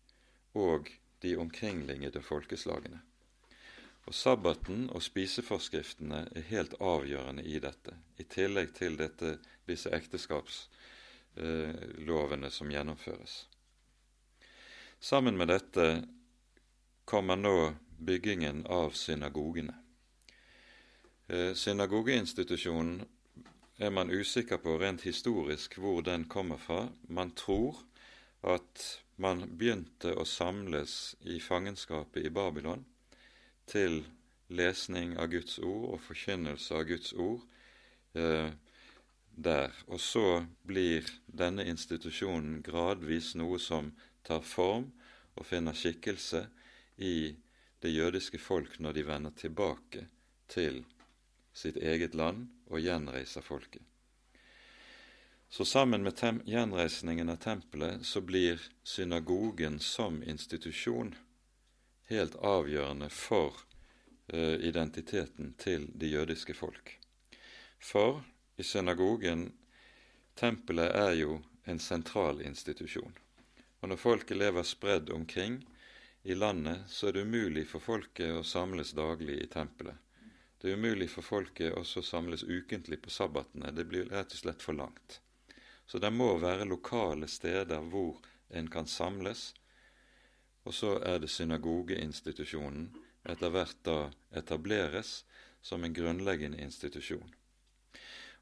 og 0.57 0.91
de 1.23 1.37
omkringliggende 1.37 2.23
folkeslagene. 2.23 3.01
Og 4.09 4.15
Sabbaten 4.15 4.91
og 4.91 5.03
spiseforskriftene 5.05 6.29
er 6.37 6.41
helt 6.49 6.75
avgjørende 6.81 7.45
i 7.45 7.59
dette, 7.63 7.93
i 8.19 8.23
tillegg 8.25 8.75
til 8.75 8.99
dette, 8.99 9.39
disse 9.69 9.91
ekteskapslovene 9.95 12.47
eh, 12.47 12.53
som 12.53 12.71
gjennomføres. 12.73 13.49
Sammen 15.01 15.37
med 15.37 15.49
dette 15.53 16.05
kommer 17.05 17.37
nå 17.37 17.75
byggingen 18.01 18.67
av 18.67 18.91
synagogene. 18.97 19.75
Eh, 21.29 21.55
synagogeinstitusjonen 21.55 23.05
er 23.81 23.91
man 23.91 24.11
usikker 24.11 24.57
på 24.61 24.79
rent 24.81 25.03
historisk 25.07 25.79
hvor 25.79 26.03
den 26.03 26.25
kommer 26.29 26.59
fra. 26.59 26.89
Man 27.09 27.31
tror 27.37 27.77
at 28.43 28.85
man 29.21 29.45
begynte 29.59 30.15
å 30.17 30.25
samles 30.25 31.15
i 31.29 31.41
fangenskapet 31.45 32.25
i 32.25 32.33
Babylon 32.33 32.85
til 33.69 34.03
lesning 34.49 35.17
av 35.21 35.31
Guds 35.35 35.59
ord 35.63 35.91
og 35.95 36.05
forkynnelse 36.07 36.75
av 36.75 36.87
Guds 36.89 37.13
ord 37.13 37.43
eh, 38.17 38.51
der. 39.31 39.77
Og 39.87 40.01
så 40.01 40.43
blir 40.67 41.07
denne 41.27 41.67
institusjonen 41.69 42.63
gradvis 42.67 43.35
noe 43.39 43.61
som 43.63 43.93
tar 44.27 44.43
form 44.47 44.89
og 45.37 45.47
finner 45.47 45.77
skikkelse 45.77 46.47
i 47.01 47.37
det 47.81 47.93
jødiske 47.93 48.41
folk 48.43 48.81
når 48.81 48.97
de 48.97 49.07
vender 49.09 49.37
tilbake 49.37 50.07
til 50.51 50.83
sitt 51.57 51.77
eget 51.77 52.17
land 52.17 52.49
og 52.69 52.83
gjenreiser 52.83 53.45
folket. 53.45 53.90
Så 55.51 55.65
sammen 55.65 56.03
med 56.07 56.43
gjenreisningen 56.47 57.29
av 57.29 57.37
tempelet 57.37 58.07
så 58.07 58.21
blir 58.21 58.61
synagogen 58.83 59.81
som 59.81 60.23
institusjon 60.23 61.15
helt 62.11 62.37
avgjørende 62.37 63.09
for 63.11 63.57
uh, 64.33 64.57
identiteten 64.63 65.55
til 65.59 65.89
det 65.95 66.13
jødiske 66.15 66.55
folk. 66.55 66.99
For 67.79 68.23
i 68.57 68.63
synagogen 68.63 69.51
Tempelet 70.41 70.95
er 70.97 71.15
jo 71.19 71.35
en 71.69 71.79
sentral 71.79 72.39
institusjon. 72.41 73.13
Og 73.81 73.91
når 73.91 73.99
folket 74.01 74.39
lever 74.41 74.65
spredd 74.65 75.11
omkring 75.13 75.59
i 76.23 76.35
landet, 76.35 76.87
så 76.89 77.09
er 77.09 77.13
det 77.13 77.25
umulig 77.29 77.67
for 77.69 77.85
folket 77.85 78.33
å 78.39 78.45
samles 78.47 78.95
daglig 78.97 79.37
i 79.43 79.49
tempelet. 79.53 79.97
Det 80.61 80.71
er 80.71 80.81
umulig 80.81 81.11
for 81.13 81.25
folket 81.25 81.77
også 81.77 82.01
å 82.01 82.09
samles 82.09 82.45
ukentlig 82.45 83.03
på 83.05 83.13
sabbatene. 83.13 83.73
Det 83.77 83.85
blir 83.89 84.09
rett 84.09 84.33
og 84.33 84.41
slett 84.41 84.65
for 84.65 84.77
langt. 84.77 85.21
Så 85.91 85.99
det 85.99 86.13
må 86.15 86.37
være 86.39 86.69
lokale 86.71 87.27
steder 87.29 87.83
hvor 87.91 88.21
en 88.55 88.71
kan 88.71 88.87
samles 88.87 89.51
og 90.65 90.75
så 90.75 90.97
er 91.03 91.19
det 91.19 91.31
synagogeinstitusjonen 91.33 92.91
etter 93.29 93.53
hvert 93.53 93.79
da 93.87 93.97
etableres 94.37 95.25
som 95.63 95.85
en 95.85 95.95
grunnleggende 95.95 96.61
institusjon. 96.61 97.29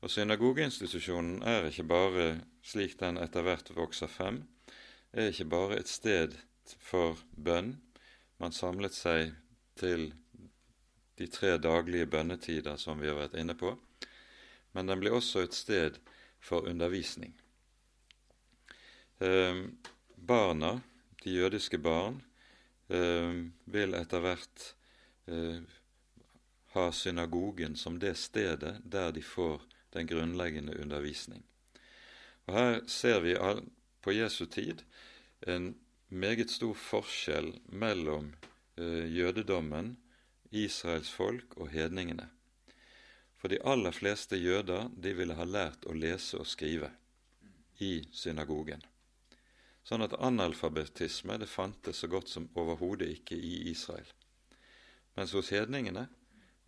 Og 0.02 0.10
Synagogeinstitusjonen 0.10 1.42
er 1.42 1.66
ikke 1.66 1.86
bare, 1.88 2.26
slik 2.62 2.98
den 3.00 3.18
etter 3.18 3.42
hvert 3.42 3.72
vokser 3.74 4.10
frem, 4.10 4.44
er 5.12 5.32
ikke 5.32 5.48
bare 5.50 5.80
et 5.80 5.90
sted 5.90 6.36
for 6.78 7.18
bønn. 7.34 7.78
Man 8.38 8.54
samlet 8.54 8.94
seg 8.94 9.32
til 9.78 10.12
de 11.18 11.26
tre 11.26 11.56
daglige 11.58 12.06
bønnetider 12.06 12.78
som 12.78 13.00
vi 13.00 13.10
har 13.10 13.18
vært 13.18 13.34
inne 13.40 13.58
på, 13.58 13.74
men 14.74 14.86
den 14.86 15.00
blir 15.00 15.16
også 15.18 15.42
et 15.42 15.56
sted 15.56 15.98
for 16.38 16.68
undervisning. 16.70 17.34
Eh, 19.18 19.64
barna 20.16 20.80
de 21.24 21.30
jødiske 21.30 21.78
barn 21.78 22.20
eh, 22.88 23.44
vil 23.64 23.94
etter 23.98 24.22
hvert 24.22 24.66
eh, 25.26 25.62
ha 26.74 26.92
synagogen 26.92 27.76
som 27.76 27.98
det 27.98 28.14
stedet 28.18 28.78
der 28.84 29.12
de 29.12 29.22
får 29.22 29.62
den 29.92 30.06
grunnleggende 30.06 30.76
undervisning. 30.80 31.42
Og 32.46 32.54
Her 32.54 32.80
ser 32.86 33.20
vi 33.20 33.34
på 34.00 34.12
Jesu 34.12 34.46
tid 34.46 34.82
en 35.46 35.74
meget 36.08 36.50
stor 36.50 36.74
forskjell 36.74 37.58
mellom 37.68 38.34
eh, 38.76 39.16
jødedommen, 39.16 39.96
Israels 40.50 41.10
folk 41.10 41.56
og 41.56 41.68
hedningene. 41.68 42.28
For 43.36 43.48
de 43.48 43.60
aller 43.64 43.92
fleste 43.92 44.36
jøder 44.36 44.88
de 44.96 45.12
ville 45.14 45.34
ha 45.34 45.44
lært 45.44 45.84
å 45.86 45.94
lese 45.94 46.40
og 46.40 46.48
skrive 46.48 46.90
i 47.84 48.08
synagogen. 48.12 48.82
Sånn 49.88 50.04
at 50.04 50.18
analfabetisme 50.20 51.38
det 51.40 51.48
fantes 51.48 52.02
så 52.02 52.10
godt 52.12 52.28
som 52.28 52.50
overhodet 52.60 53.08
ikke 53.08 53.38
i 53.40 53.70
Israel. 53.70 54.08
Mens 55.16 55.32
hos 55.32 55.48
hedningene 55.54 56.04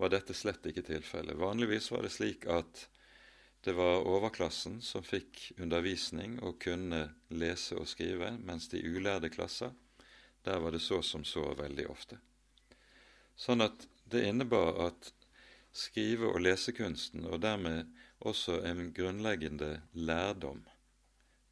var 0.01 0.13
dette 0.15 0.33
slett 0.33 0.65
ikke 0.71 0.87
tilfellet. 0.87 1.37
Vanligvis 1.37 1.91
var 1.93 2.07
det 2.07 2.15
slik 2.15 2.47
at 2.49 2.87
det 3.61 3.75
var 3.77 4.07
overklassen 4.09 4.79
som 4.81 5.05
fikk 5.05 5.51
undervisning 5.61 6.39
og 6.41 6.57
kunne 6.65 7.03
lese 7.29 7.77
og 7.77 7.91
skrive, 7.93 8.33
mens 8.41 8.71
de 8.73 8.81
ulærde 8.81 9.29
klasser, 9.29 9.75
der 10.49 10.65
var 10.65 10.73
det 10.73 10.81
så 10.81 11.03
som 11.05 11.27
så 11.29 11.45
veldig 11.59 11.91
ofte. 11.93 12.17
Sånn 13.37 13.61
at 13.61 13.85
det 14.09 14.25
innebar 14.31 14.81
at 14.87 15.13
skrive- 15.77 16.33
og 16.33 16.41
lesekunsten, 16.41 17.29
og 17.29 17.45
dermed 17.45 17.93
også 18.25 18.63
en 18.65 18.95
grunnleggende 18.97 19.83
lærdom, 19.93 20.65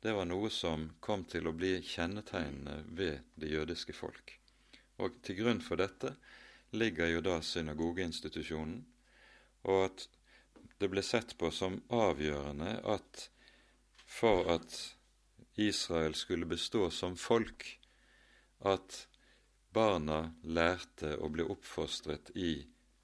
det 0.08 0.14
var 0.16 0.24
noe 0.24 0.48
som 0.48 0.86
kom 1.04 1.26
til 1.28 1.44
å 1.50 1.52
bli 1.52 1.82
kjennetegnende 1.84 2.78
ved 2.96 3.26
det 3.36 3.50
jødiske 3.52 3.92
folk. 3.92 4.30
Og 5.04 5.18
til 5.20 5.36
grunn 5.42 5.58
for 5.60 5.76
dette 5.76 6.14
ligger 6.80 7.10
jo 7.12 7.18
da 7.26 7.34
synagogeinstitusjonen, 7.44 8.78
og 9.68 9.82
at 9.84 10.06
det 10.80 10.88
ble 10.88 11.02
sett 11.04 11.34
på 11.36 11.50
som 11.52 11.76
avgjørende 11.92 12.70
at 12.88 13.26
for 14.08 14.48
at 14.54 14.78
Israel 15.60 16.16
skulle 16.16 16.48
bestå 16.48 16.86
som 16.88 17.18
folk, 17.20 17.66
at 18.64 19.02
barna 19.76 20.22
lærte 20.40 21.18
å 21.20 21.28
bli 21.34 21.44
oppfostret 21.44 22.32
i 22.32 22.54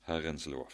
Herrens 0.08 0.48
lov. 0.48 0.72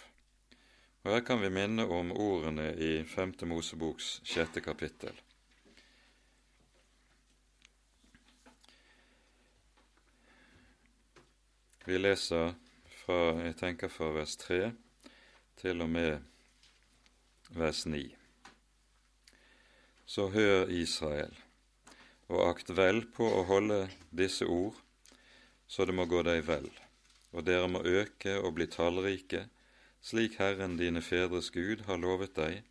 Og 1.02 1.10
Her 1.10 1.26
kan 1.26 1.42
vi 1.42 1.50
minne 1.50 1.88
om 1.90 2.14
ordene 2.14 2.70
i 2.78 2.92
5. 3.16 3.34
Moseboks 3.50 4.20
sjette 4.22 4.62
kapittel. 4.62 5.18
Vi 11.90 11.99
leser 11.99 12.52
fra, 13.00 13.16
jeg 13.42 13.56
tenker 13.59 13.90
fra 13.90 14.12
vers 14.14 14.37
3 14.38 14.59
til 15.59 15.80
og 15.82 15.88
med 15.90 16.20
vers 17.59 17.80
9. 17.82 18.04
Så 20.06 20.28
hør 20.30 20.70
Israel, 20.70 21.32
og 22.28 22.44
akt 22.44 22.70
vel 22.78 23.00
på 23.16 23.26
å 23.26 23.40
holde 23.49 23.78
disse 24.20 24.47
ord, 24.47 24.76
så 25.66 25.88
det 25.88 25.97
må 25.99 26.06
gå 26.06 26.23
deg 26.28 26.44
vel, 26.47 26.68
og 27.35 27.49
dere 27.49 27.66
må 27.66 27.82
øke 27.82 28.37
og 28.38 28.54
bli 28.61 28.68
tallrike, 28.70 29.49
slik 29.99 30.38
Herren 30.38 30.78
dine 30.78 31.02
fedres 31.02 31.50
Gud 31.50 31.82
har 31.90 31.99
lovet 31.99 32.37
deg, 32.38 32.62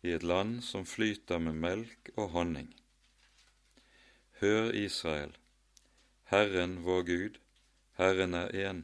i 0.00 0.16
et 0.16 0.24
land 0.24 0.62
som 0.64 0.88
flyter 0.88 1.44
med 1.44 1.60
melk 1.60 2.08
og 2.16 2.32
honning. 2.38 2.72
Hør 4.40 4.72
Israel, 4.72 5.36
Herren 6.32 6.80
vår 6.88 7.08
Gud, 7.12 7.40
Herren 8.00 8.32
er 8.32 8.54
én, 8.56 8.78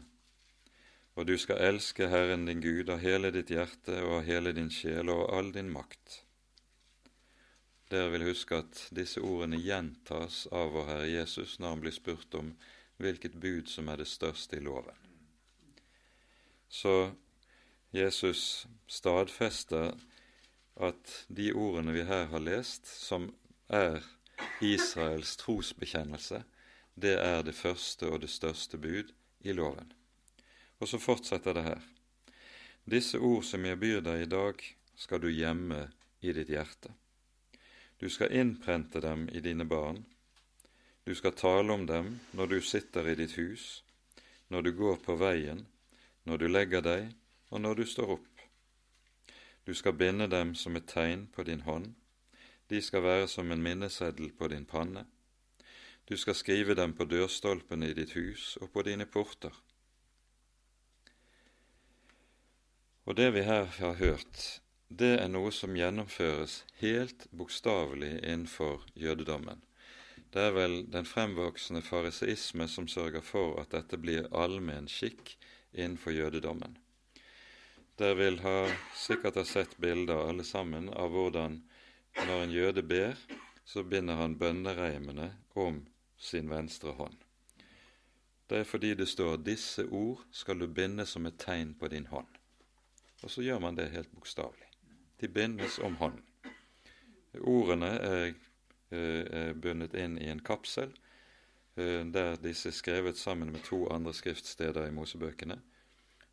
og 1.17 1.25
du 1.25 1.39
skal 1.41 1.63
elske 1.65 2.11
Herren 2.13 2.45
din 2.45 2.61
Gud 2.61 2.91
av 2.93 3.01
hele 3.01 3.31
ditt 3.33 3.49
hjerte 3.49 3.95
og 4.05 4.19
av 4.19 4.27
hele 4.27 4.53
din 4.53 4.69
sjel 4.69 5.09
og 5.09 5.23
av 5.23 5.39
all 5.39 5.53
din 5.55 5.71
makt. 5.73 6.23
dere 7.89 8.11
vil 8.11 8.27
huske 8.27 8.57
at 8.59 8.81
disse 8.91 9.21
ordene 9.23 9.61
gjentas 9.63 10.47
av 10.53 10.73
vår 10.75 10.89
Herre 10.91 11.09
Jesus 11.09 11.59
når 11.59 11.69
han 11.69 11.85
blir 11.85 11.95
spurt 11.95 12.35
om 12.35 12.51
hvilket 12.99 13.39
bud 13.41 13.71
som 13.71 13.89
er 13.89 14.03
det 14.03 14.09
største 14.11 14.59
i 14.59 14.61
loven. 14.61 14.99
Så 16.69 17.13
Jesus 17.95 18.67
stadfester 18.87 19.95
at 20.77 21.15
de 21.29 21.53
ordene 21.55 21.95
vi 21.97 22.05
her 22.05 22.27
har 22.35 22.43
lest, 22.43 22.85
som 22.85 23.31
er 23.69 24.03
Israels 24.61 25.37
trosbekjennelse, 25.41 26.43
det 26.97 27.19
er 27.21 27.43
det 27.45 27.53
første 27.55 28.09
og 28.09 28.23
det 28.23 28.31
største 28.33 28.79
bud 28.81 29.13
i 29.45 29.53
loven. 29.53 29.93
Og 30.81 30.89
så 30.89 30.99
fortsetter 30.99 31.55
det 31.57 31.65
her. 31.67 31.83
Disse 32.89 33.19
ord 33.19 33.45
som 33.45 33.65
jeg 33.69 33.81
byr 33.81 34.01
deg 34.01 34.23
i 34.23 34.31
dag, 34.33 34.63
skal 34.97 35.21
du 35.21 35.29
gjemme 35.29 35.91
i 36.25 36.33
ditt 36.33 36.49
hjerte. 36.49 36.95
Du 38.01 38.09
skal 38.09 38.33
innprente 38.33 39.01
dem 39.05 39.29
i 39.29 39.43
dine 39.45 39.65
barn. 39.69 40.05
Du 41.05 41.15
skal 41.15 41.37
tale 41.37 41.73
om 41.73 41.85
dem 41.87 42.15
når 42.33 42.47
du 42.47 42.61
sitter 42.61 43.09
i 43.09 43.15
ditt 43.15 43.37
hus, 43.37 43.83
når 44.49 44.63
du 44.63 44.73
går 44.79 44.97
på 45.05 45.17
veien, 45.21 45.67
når 46.25 46.41
du 46.41 46.47
legger 46.49 46.85
deg, 46.85 47.13
og 47.51 47.61
når 47.61 47.83
du 47.83 47.85
står 47.87 48.17
opp. 48.17 48.33
Du 49.67 49.75
skal 49.75 49.93
binde 49.93 50.31
dem 50.33 50.55
som 50.55 50.77
et 50.77 50.89
tegn 50.89 51.27
på 51.29 51.45
din 51.45 51.61
hånd. 51.67 51.93
De 52.71 52.81
skal 52.83 53.03
være 53.03 53.29
som 53.29 53.51
en 53.53 53.63
minneseddel 53.63 54.33
på 54.39 54.49
din 54.49 54.65
panne. 54.65 55.05
Du 56.09 56.17
skal 56.17 56.35
skrive 56.39 56.75
dem 56.79 56.93
på 56.95 57.05
dørstolpene 57.11 57.89
i 57.91 57.95
ditt 57.99 58.13
hus 58.15 58.53
og 58.63 58.71
på 58.71 58.85
dine 58.87 59.09
porter. 59.11 59.55
Og 63.07 63.17
det 63.19 63.33
vi 63.35 63.43
her 63.47 63.67
har 63.81 63.99
hørt, 63.99 64.45
det 64.87 65.17
er 65.19 65.27
noe 65.31 65.51
som 65.51 65.75
gjennomføres 65.75 66.61
helt 66.79 67.27
bokstavelig 67.35 68.21
innenfor 68.23 68.85
jødedommen. 68.95 69.65
Det 70.31 70.45
er 70.47 70.55
vel 70.55 70.77
den 70.95 71.09
fremvoksende 71.11 71.83
fariseisme 71.83 72.69
som 72.71 72.87
sørger 72.87 73.27
for 73.27 73.59
at 73.63 73.75
dette 73.75 73.99
blir 73.99 74.31
allmenn 74.31 74.87
skikk 74.87 75.35
innenfor 75.73 76.15
jødedommen. 76.15 76.79
Dere 77.99 78.15
vil 78.21 78.39
ha, 78.47 78.69
sikkert 78.95 79.41
ha 79.41 79.47
sett 79.49 79.75
bilder 79.83 80.29
alle 80.29 80.47
sammen 80.47 80.87
av 80.95 81.11
hvordan 81.11 81.59
når 82.29 82.43
en 82.45 82.55
jøde 82.55 82.87
ber, 82.87 83.19
så 83.67 83.83
binder 83.83 84.23
han 84.23 84.39
bønnereimene 84.39 85.33
om 85.59 85.83
sin 86.19 86.51
venstre 86.51 86.93
hånd. 86.93 87.17
Det 88.51 88.59
er 88.59 88.65
fordi 88.65 88.95
det 88.95 89.09
står 89.09 89.37
'disse 89.37 89.85
ord 89.85 90.25
skal 90.31 90.61
du 90.61 90.67
binde 90.67 91.07
som 91.07 91.27
et 91.27 91.39
tegn 91.39 91.75
på 91.75 91.89
din 91.89 92.07
hånd'. 92.07 92.37
Og 93.23 93.31
så 93.31 93.43
gjør 93.43 93.59
man 93.59 93.77
det 93.77 93.91
helt 93.91 94.15
bokstavelig. 94.15 94.67
De 95.21 95.29
bindes 95.29 95.79
om 95.79 95.97
hånden. 95.97 96.25
Ordene 97.41 97.87
er, 97.87 98.35
eh, 98.91 99.27
er 99.31 99.55
bundet 99.55 99.95
inn 99.95 100.19
i 100.19 100.29
en 100.29 100.41
kapsel, 100.41 100.93
eh, 101.77 102.05
der 102.13 102.37
disse 102.37 102.69
er 102.69 102.73
skrevet 102.73 103.19
sammen 103.19 103.53
med 103.53 103.65
to 103.65 103.89
andre 103.89 104.15
skriftsteder 104.15 104.87
i 104.87 104.91
Mosebøkene, 104.91 105.61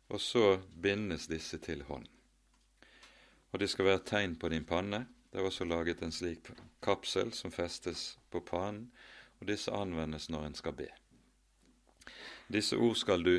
og 0.08 0.20
så 0.20 0.60
bindes 0.82 1.26
disse 1.26 1.58
til 1.58 1.82
hånden. 1.82 2.08
Og 3.52 3.60
de 3.60 3.68
skal 3.68 3.84
være 3.84 4.04
tegn 4.04 4.36
på 4.36 4.48
din 4.48 4.64
panne. 4.64 5.06
Det 5.32 5.40
er 5.40 5.44
også 5.44 5.64
laget 5.64 6.02
en 6.02 6.12
slik 6.12 6.50
kapsel 6.82 7.32
som 7.32 7.52
festes 7.52 8.18
på 8.30 8.40
pannen, 8.40 8.92
og 9.40 9.48
disse 9.48 9.72
anvendes 9.72 10.28
når 10.30 10.46
en 10.46 10.58
skal 10.58 10.76
be. 10.78 10.88
Disse 12.52 12.76
ord 12.76 12.96
skal 12.96 13.24
du 13.24 13.36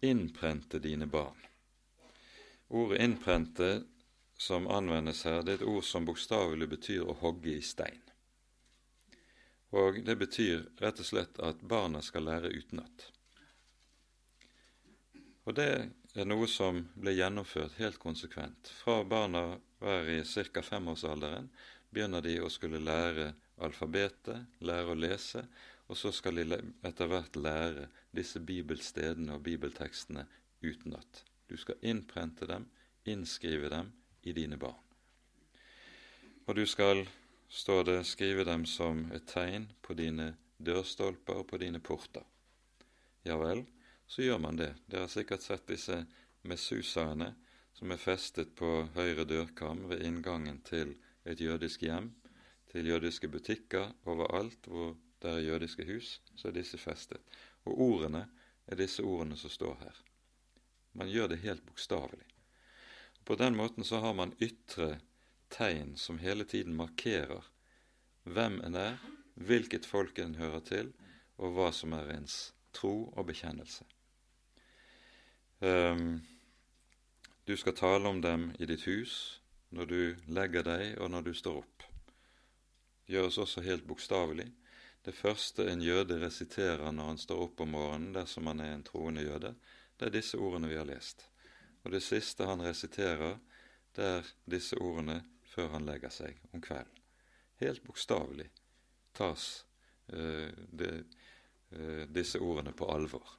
innprente 0.00 0.78
dine 0.78 1.06
barn. 1.06 1.38
Ordet 2.68 2.98
'innprente' 3.00 3.84
som 4.36 4.66
anvendes 4.66 5.22
her, 5.22 5.42
det 5.42 5.52
er 5.52 5.54
et 5.54 5.68
ord 5.68 5.84
som 5.84 6.04
bokstavelig 6.04 6.68
betyr 6.68 7.02
å 7.02 7.16
hogge 7.20 7.56
i 7.56 7.62
stein. 7.62 8.02
Og 9.70 10.04
det 10.04 10.16
betyr 10.16 10.68
rett 10.80 11.00
og 11.00 11.06
slett 11.06 11.40
at 11.44 11.60
barna 11.60 12.02
skal 12.02 12.28
lære 12.28 12.52
utenat. 12.54 13.10
Og 15.44 15.56
det 15.56 15.90
er 16.14 16.28
noe 16.28 16.46
som 16.46 16.84
ble 16.94 17.16
gjennomført 17.16 17.80
helt 17.80 17.98
konsekvent. 17.98 18.70
Fra 18.82 19.02
barna 19.04 19.58
var 19.80 20.08
i 20.08 20.22
ca. 20.24 20.62
femårsalderen, 20.62 21.48
begynner 21.90 22.20
de 22.20 22.40
å 22.40 22.50
skulle 22.52 22.78
lære 22.78 23.32
alfabetet, 23.64 24.46
lære 24.60 24.92
å 24.92 24.98
lese, 24.98 25.44
og 25.88 25.96
så 25.96 26.12
skal 26.12 26.40
de 26.40 26.58
etter 26.84 27.08
hvert 27.08 27.36
lære 27.36 27.86
disse 28.14 28.40
bibelstedene 28.40 29.38
og 29.38 29.44
bibeltekstene 29.46 30.26
utenat. 30.62 31.24
Du 31.48 31.56
skal 31.56 31.80
innprente 31.80 32.46
dem, 32.46 32.66
innskrive 33.08 33.70
dem 33.72 33.92
i 34.22 34.34
dine 34.36 34.58
barn. 34.60 34.84
Og 36.48 36.56
du 36.56 36.64
skal, 36.66 37.06
står 37.48 37.84
det, 37.84 37.98
skrive 38.08 38.44
dem 38.44 38.66
som 38.66 39.06
et 39.12 39.26
tegn 39.28 39.68
på 39.84 39.96
dine 39.96 40.34
dørstolper 40.58 41.42
og 41.42 41.48
på 41.48 41.60
dine 41.60 41.80
porter. 41.80 42.24
Ja 43.24 43.36
vel, 43.40 43.64
så 44.08 44.24
gjør 44.24 44.40
man 44.40 44.56
det. 44.56 44.74
Dere 44.86 45.06
har 45.06 45.12
sikkert 45.12 45.44
sett 45.44 45.68
disse 45.68 46.02
mesusaene 46.48 47.34
som 47.76 47.92
er 47.92 48.00
festet 48.00 48.54
på 48.58 48.88
høyre 48.96 49.24
dørkam 49.28 49.84
ved 49.90 50.02
inngangen 50.04 50.60
til 50.66 50.96
et 51.28 51.40
jødisk 51.40 51.84
hjem, 51.84 52.08
til 52.72 52.88
jødiske 52.88 53.28
butikker 53.28 53.92
overalt 54.04 54.66
hvor 54.66 54.96
det 55.22 55.30
er 55.30 55.46
jødiske 55.48 55.86
hus, 55.88 56.20
så 56.36 56.48
er 56.48 56.52
disse 56.52 56.78
festet. 56.78 57.20
Og 57.64 57.80
ordene 57.80 58.28
er 58.66 58.76
disse 58.76 59.02
ordene 59.02 59.36
som 59.36 59.50
står 59.50 59.76
her. 59.80 60.02
Man 60.92 61.10
gjør 61.10 61.32
det 61.32 61.42
helt 61.42 61.66
bokstavelig. 61.66 62.26
På 63.24 63.34
den 63.34 63.56
måten 63.56 63.84
så 63.84 64.00
har 64.00 64.12
man 64.12 64.34
ytre 64.40 65.00
tegn 65.50 65.96
som 65.96 66.18
hele 66.18 66.44
tiden 66.44 66.76
markerer 66.76 67.44
hvem 68.24 68.60
en 68.64 68.74
er, 68.74 68.96
hvilket 69.34 69.86
folk 69.86 70.18
en 70.18 70.34
hører 70.34 70.60
til, 70.60 70.92
og 71.38 71.54
hva 71.54 71.70
som 71.72 71.92
er 71.92 72.10
ens 72.16 72.52
tro 72.74 73.12
og 73.16 73.26
bekjennelse. 73.26 73.84
Um, 75.60 76.20
du 77.48 77.56
skal 77.56 77.74
tale 77.74 78.08
om 78.08 78.22
dem 78.22 78.50
i 78.58 78.66
ditt 78.66 78.84
hus, 78.84 79.40
når 79.70 79.84
du 79.84 80.00
legger 80.26 80.66
deg, 80.66 80.98
og 80.98 81.10
når 81.10 81.28
du 81.28 81.32
står 81.34 81.62
opp. 81.62 81.77
Gjøres 83.08 83.38
også 83.40 83.64
helt 83.64 83.86
bokstavelig. 83.88 84.50
Det 85.04 85.14
første 85.16 85.64
en 85.70 85.80
jøde 85.80 86.18
resiterer 86.20 86.92
når 86.92 87.12
han 87.12 87.20
står 87.22 87.42
opp 87.46 87.62
om 87.64 87.70
morgenen, 87.72 88.12
dersom 88.12 88.50
han 88.50 88.60
er 88.60 88.74
en 88.74 88.84
troende 88.84 89.24
jøde, 89.24 89.54
det 89.96 90.08
er 90.08 90.14
disse 90.18 90.36
ordene 90.36 90.68
vi 90.68 90.76
har 90.76 90.88
lest. 90.88 91.24
Og 91.84 91.94
det 91.94 92.02
siste 92.04 92.44
han 92.44 92.60
resiterer, 92.60 93.38
det 93.96 94.04
er 94.18 94.28
disse 94.44 94.76
ordene 94.76 95.22
før 95.48 95.72
han 95.72 95.88
legger 95.88 96.12
seg 96.12 96.36
om 96.52 96.60
kvelden. 96.62 97.00
Helt 97.62 97.82
bokstavelig 97.86 98.50
tas 99.16 99.46
uh, 100.12 100.52
de, 100.70 100.90
uh, 101.72 102.04
disse 102.12 102.38
ordene 102.44 102.74
på 102.76 102.90
alvor. 102.92 103.38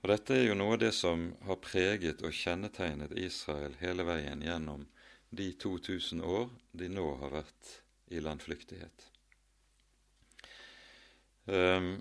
Og 0.00 0.08
Dette 0.10 0.34
er 0.36 0.48
jo 0.48 0.56
noe 0.56 0.74
av 0.74 0.82
det 0.82 0.90
som 0.96 1.28
har 1.46 1.60
preget 1.62 2.24
og 2.24 2.34
kjennetegnet 2.34 3.14
Israel 3.20 3.76
hele 3.80 4.04
veien 4.08 4.42
gjennom 4.44 4.86
de 5.30 5.52
2000 5.60 6.24
år 6.24 6.48
de 6.72 6.88
nå 6.90 7.06
har 7.20 7.34
vært 7.36 7.72
i 8.10 8.20
landflyktighet. 8.20 9.06
Um, 11.46 11.92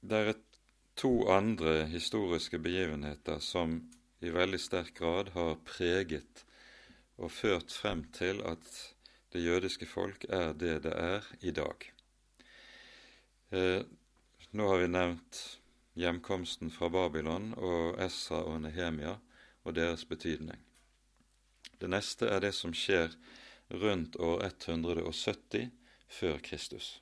det 0.00 0.18
er 0.18 0.38
to 0.96 1.12
andre 1.32 1.86
historiske 1.88 2.58
begivenheter 2.58 3.38
som 3.44 3.78
i 4.20 4.32
veldig 4.32 4.60
sterk 4.60 4.94
grad 4.96 5.32
har 5.36 5.60
preget 5.64 6.44
og 7.20 7.32
ført 7.32 7.72
frem 7.72 8.04
til 8.16 8.40
at 8.44 8.68
det 9.32 9.44
jødiske 9.44 9.86
folk 9.86 10.24
er 10.28 10.52
det 10.52 10.82
det 10.84 10.92
er 10.96 11.26
i 11.40 11.52
dag. 11.56 11.86
Eh, 13.52 13.82
nå 14.52 14.68
har 14.68 14.78
vi 14.78 14.88
nevnt 14.90 15.40
hjemkomsten 15.98 16.70
fra 16.70 16.88
Babylon 16.88 17.52
og 17.56 18.00
Esra 18.02 18.42
og 18.44 18.60
Nehemia 18.64 19.16
og 19.64 19.74
deres 19.74 20.04
betydning. 20.04 20.58
Det 21.80 21.90
neste 21.90 22.28
er 22.28 22.40
det 22.40 22.54
som 22.54 22.74
skjer 22.74 23.14
rundt 23.70 24.16
år 24.16 24.44
170 24.44 25.70
før 26.10 26.38
Kristus. 26.42 27.00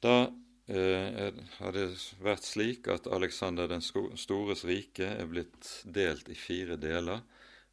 Da 0.00 0.30
eh, 0.66 1.32
har 1.58 1.76
det 1.76 1.88
vært 2.24 2.46
slik 2.48 2.88
at 2.88 3.08
Alexander 3.10 3.68
den 3.68 3.84
stores 3.84 4.64
rike 4.64 5.10
er 5.12 5.28
blitt 5.28 5.68
delt 5.84 6.30
i 6.32 6.38
fire 6.38 6.78
deler 6.80 7.20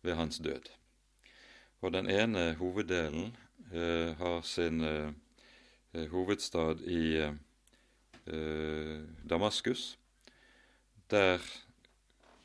ved 0.04 0.20
hans 0.20 0.42
død. 0.44 0.68
Og 1.82 1.94
den 1.94 2.10
ene 2.12 2.52
hoveddelen 2.60 3.32
eh, 3.72 4.12
har 4.20 4.42
sin 4.44 4.84
eh, 4.84 6.08
hovedstad 6.12 6.84
i 6.84 7.16
eh, 7.22 7.34
eh, 8.26 9.00
Damaskus. 9.24 9.96
Der 11.08 11.40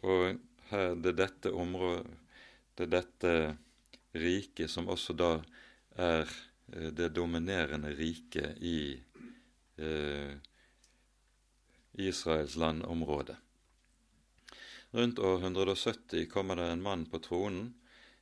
Og 0.03 0.39
her 0.71 0.95
det 0.95 1.13
er 1.13 1.19
dette 1.19 1.51
området 1.53 2.07
Det 2.79 2.87
er 2.87 2.91
dette 2.91 3.33
riket 4.13 4.71
som 4.71 4.89
også 4.93 5.17
da 5.17 5.33
er 5.97 6.27
eh, 6.27 6.91
det 6.93 7.13
dominerende 7.17 7.95
riket 7.97 8.59
i 8.63 8.97
eh, 9.79 10.35
Israels 11.93 12.57
landområde. 12.57 13.37
Rundt 14.93 15.19
år 15.19 15.41
170 15.41 16.27
kommer 16.29 16.57
det 16.57 16.69
en 16.69 16.83
mann 16.83 17.07
på 17.07 17.19
tronen 17.19 17.75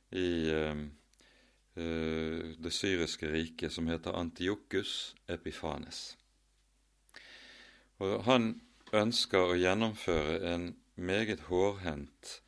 i, 0.09 0.49
eh, 0.51 0.77
eh, 1.75 2.55
det 2.57 2.71
syriske 2.71 3.31
riket 3.31 3.73
som 3.73 3.87
heter 3.87 4.15
Antiokus 4.15 5.15
Epifanes. 5.27 6.17
Og 7.99 8.23
Han 8.23 8.61
ønsker 8.93 9.51
å 9.51 9.59
gjennomføre 9.59 10.39
en 10.53 10.71
meget 10.95 11.47
hårhendt 11.47 12.41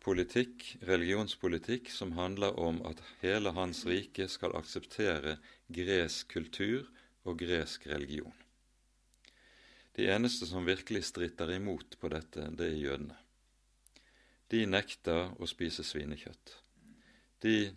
politikk, 0.00 0.76
religionspolitikk, 0.88 1.90
som 1.92 2.14
handler 2.16 2.56
om 2.58 2.80
at 2.88 3.02
hele 3.20 3.52
hans 3.56 3.84
rike 3.88 4.28
skal 4.32 4.56
akseptere 4.56 5.36
gresk 5.68 6.30
kultur 6.32 6.88
og 7.28 7.40
gresk 7.42 7.86
religion. 7.90 8.32
De 9.96 10.06
eneste 10.08 10.46
som 10.48 10.64
virkelig 10.64 11.04
stritter 11.10 11.52
imot 11.52 11.98
på 12.00 12.08
dette, 12.12 12.46
det 12.56 12.70
er 12.70 12.80
jødene. 12.80 13.18
De 14.50 14.64
nekter 14.66 15.34
å 15.38 15.46
spise 15.46 15.84
svinekjøtt. 15.86 16.56
De 17.44 17.70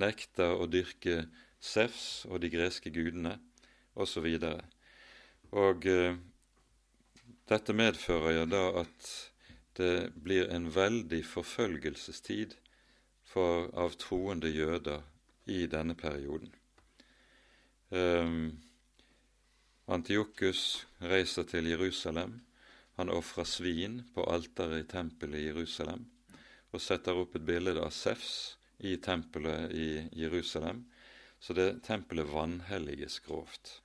nekter 0.00 0.56
å 0.58 0.66
dyrke 0.68 1.24
Sefs 1.60 2.24
og 2.26 2.40
de 2.42 2.50
greske 2.52 2.90
gudene 2.92 3.36
osv. 3.94 4.26
Og, 4.26 4.40
så 4.40 4.54
og 5.50 5.86
uh, 5.86 6.16
dette 7.50 7.74
medfører 7.74 8.36
jo 8.38 8.44
da 8.48 8.62
at 8.84 9.08
det 9.80 10.12
blir 10.14 10.50
en 10.52 10.68
veldig 10.74 11.22
forfølgelsestid 11.26 12.56
for, 13.26 13.70
av 13.72 13.96
troende 14.00 14.50
jøder 14.52 15.02
i 15.50 15.64
denne 15.70 15.96
perioden. 15.98 16.52
Um, 17.90 18.60
Antiokus 19.90 20.86
reiser 21.02 21.48
til 21.50 21.66
Jerusalem. 21.72 22.38
Han 23.00 23.10
ofrer 23.10 23.48
svin 23.48 24.02
på 24.14 24.22
alteret 24.30 24.84
i 24.84 24.88
tempelet 24.92 25.40
i 25.40 25.46
Jerusalem 25.48 26.06
og 26.70 26.82
setter 26.84 27.18
opp 27.18 27.34
et 27.34 27.46
bilde 27.46 27.74
av 27.82 27.90
Sefs 27.90 28.56
i 28.86 28.96
tempelet 29.02 29.72
i 29.74 29.88
Jerusalem, 30.16 30.84
så 31.40 31.56
det 31.56 31.82
tempelet 31.82 32.30
vanhelliges 32.30 33.18
grovt. 33.26 33.80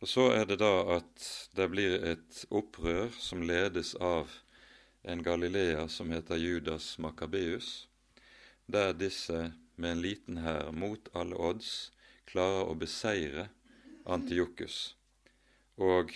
Og 0.00 0.08
Så 0.08 0.30
er 0.32 0.46
det 0.48 0.60
da 0.62 0.96
at 0.96 1.26
det 1.56 1.68
blir 1.68 1.98
et 2.00 2.44
opprør 2.48 3.12
som 3.20 3.44
ledes 3.44 3.92
av 4.00 4.32
en 5.02 5.22
Galilea 5.22 5.88
som 5.88 6.10
heter 6.10 6.36
Judas 6.36 6.98
Makabeus, 6.98 7.88
der 8.66 8.92
disse 8.92 9.52
med 9.76 9.92
en 9.92 10.02
liten 10.02 10.40
hær 10.44 10.72
mot 10.72 11.08
alle 11.16 11.36
odds 11.36 11.90
klarer 12.28 12.68
å 12.68 12.76
beseire 12.78 13.48
Antiokus 14.04 14.94
og 15.80 16.12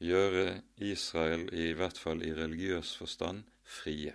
gjøre 0.00 0.60
Israel, 0.76 1.48
i 1.52 1.72
hvert 1.76 1.98
fall 1.98 2.22
i 2.24 2.34
religiøs 2.36 2.92
forstand, 3.00 3.44
frie. 3.64 4.12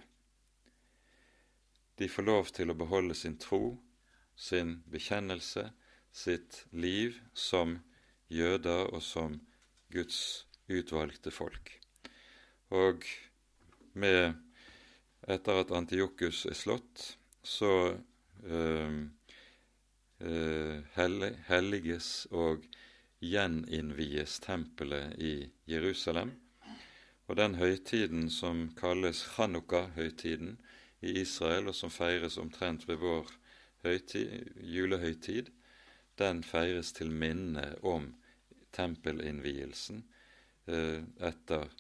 De 1.98 2.10
får 2.12 2.28
lov 2.28 2.52
til 2.54 2.70
å 2.70 2.78
beholde 2.78 3.16
sin 3.18 3.38
tro, 3.42 3.78
sin 4.36 4.82
bekjennelse, 4.92 5.70
sitt 6.12 6.66
liv 6.72 7.18
som 7.34 7.80
jøder 8.30 8.92
og 8.92 9.02
som 9.04 9.40
Guds 9.94 10.46
utvalgte 10.68 11.32
folk. 11.32 11.72
Og 12.74 13.06
med 13.96 14.34
etter 15.28 15.62
at 15.64 15.74
Antiokus 15.74 16.46
er 16.46 16.58
slått, 16.58 17.06
så 17.44 17.72
eh, 18.46 18.98
øh, 20.20 20.76
helliges 21.50 22.10
og 22.32 22.66
gjeninnvies 23.24 24.40
tempelet 24.44 25.16
i 25.18 25.36
Jerusalem. 25.70 26.36
Og 27.26 27.40
den 27.40 27.56
høytiden 27.58 28.30
som 28.30 28.68
kalles 28.78 29.24
Hanukka-høytiden 29.38 30.60
i 31.02 31.22
Israel, 31.22 31.72
og 31.72 31.76
som 31.76 31.90
feires 31.90 32.38
omtrent 32.38 32.86
ved 32.88 33.02
vår 33.02 33.32
høytid, 33.86 34.52
julehøytid, 34.62 35.50
den 36.20 36.44
feires 36.44 36.94
til 36.96 37.10
minne 37.12 37.74
om 37.84 38.12
tempelinnvielsen 38.76 40.04
eh, 40.68 41.02
etter 41.20 41.72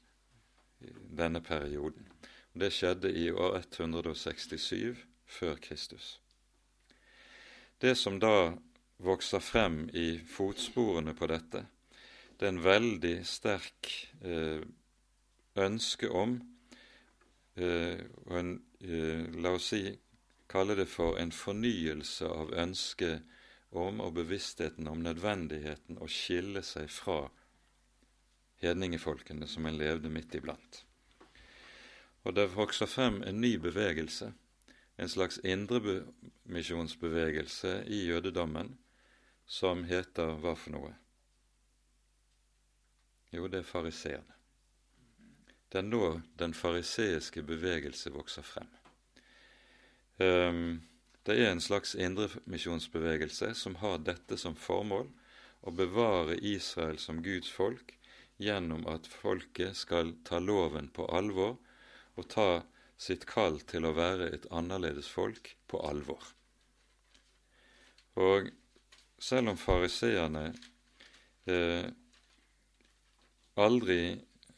denne 1.17 1.41
perioden. 1.41 2.07
Det 2.53 2.71
skjedde 2.73 3.11
i 3.11 3.29
år 3.31 3.57
167 3.57 4.95
før 5.25 5.55
Kristus. 5.55 6.19
Det 7.81 7.97
som 7.97 8.19
da 8.19 8.53
vokser 8.97 9.39
frem 9.39 9.89
i 9.93 10.19
fotsporene 10.19 11.13
på 11.13 11.27
dette. 11.27 11.65
Det 12.39 12.47
er 12.47 12.53
en 12.53 12.63
veldig 12.63 13.15
sterk 13.27 13.91
eh, 14.23 14.63
ønske 15.55 16.09
om 16.09 16.37
eh, 17.55 17.99
og 18.25 18.39
en, 18.39 18.55
eh, 18.79 19.27
La 19.39 19.55
oss 19.55 19.71
si 19.71 19.83
kalle 20.51 20.75
det 20.75 20.87
for 20.91 21.19
en 21.19 21.31
fornyelse 21.31 22.27
av 22.27 22.53
ønsket 22.53 23.23
om 23.75 23.99
og 23.99 24.13
bevisstheten 24.15 24.87
om 24.87 25.01
nødvendigheten 25.03 25.99
å 25.99 26.07
skille 26.11 26.63
seg 26.63 26.87
fra 26.91 27.25
hedningefolkene 28.63 29.47
som 29.47 29.65
en 29.65 29.77
levde 29.77 30.09
midt 30.09 30.35
iblant. 30.35 30.85
Og 32.25 32.35
det 32.35 32.55
vokser 32.55 32.85
frem 32.89 33.23
en 33.23 33.41
ny 33.41 33.57
bevegelse, 33.61 34.33
en 34.97 35.09
slags 35.09 35.39
indremisjonsbevegelse 35.43 37.83
i 37.87 38.05
jødedommen, 38.07 38.77
som 39.45 39.83
heter 39.85 40.35
hva 40.41 40.55
for 40.57 40.71
noe? 40.73 40.95
Jo, 43.35 43.47
det 43.51 43.59
er 43.59 43.67
fariseerne. 43.67 44.33
Det 45.69 45.77
er 45.81 45.89
nå 45.89 46.21
den 46.39 46.53
fariseiske 46.55 47.43
bevegelse 47.43 48.11
vokser 48.15 48.45
frem. 48.47 48.69
Um, 50.17 50.83
det 51.27 51.35
er 51.41 51.51
en 51.51 51.61
slags 51.61 51.95
indremisjonsbevegelse 51.95 53.53
som 53.53 53.75
har 53.81 53.97
dette 53.97 54.37
som 54.39 54.55
formål 54.55 55.09
å 55.65 55.73
bevare 55.75 56.37
Israel 56.39 56.99
som 57.01 57.23
Guds 57.25 57.51
folk 57.51 57.95
gjennom 58.41 58.85
at 58.91 59.07
folket 59.07 59.77
skal 59.79 60.13
ta 60.27 60.39
loven 60.43 60.89
på 60.93 61.07
alvor 61.07 61.55
og 62.15 62.27
ta 62.31 62.49
sitt 62.97 63.25
kall 63.27 63.59
til 63.67 63.87
å 63.87 63.95
være 63.95 64.29
et 64.35 64.47
annerledes 64.55 65.07
folk 65.11 65.55
på 65.71 65.81
alvor. 65.83 66.21
Og 68.15 68.51
selv 69.19 69.51
om 69.51 69.59
fariseerne 69.59 70.45
eh, 71.51 71.87
aldri 73.59 73.99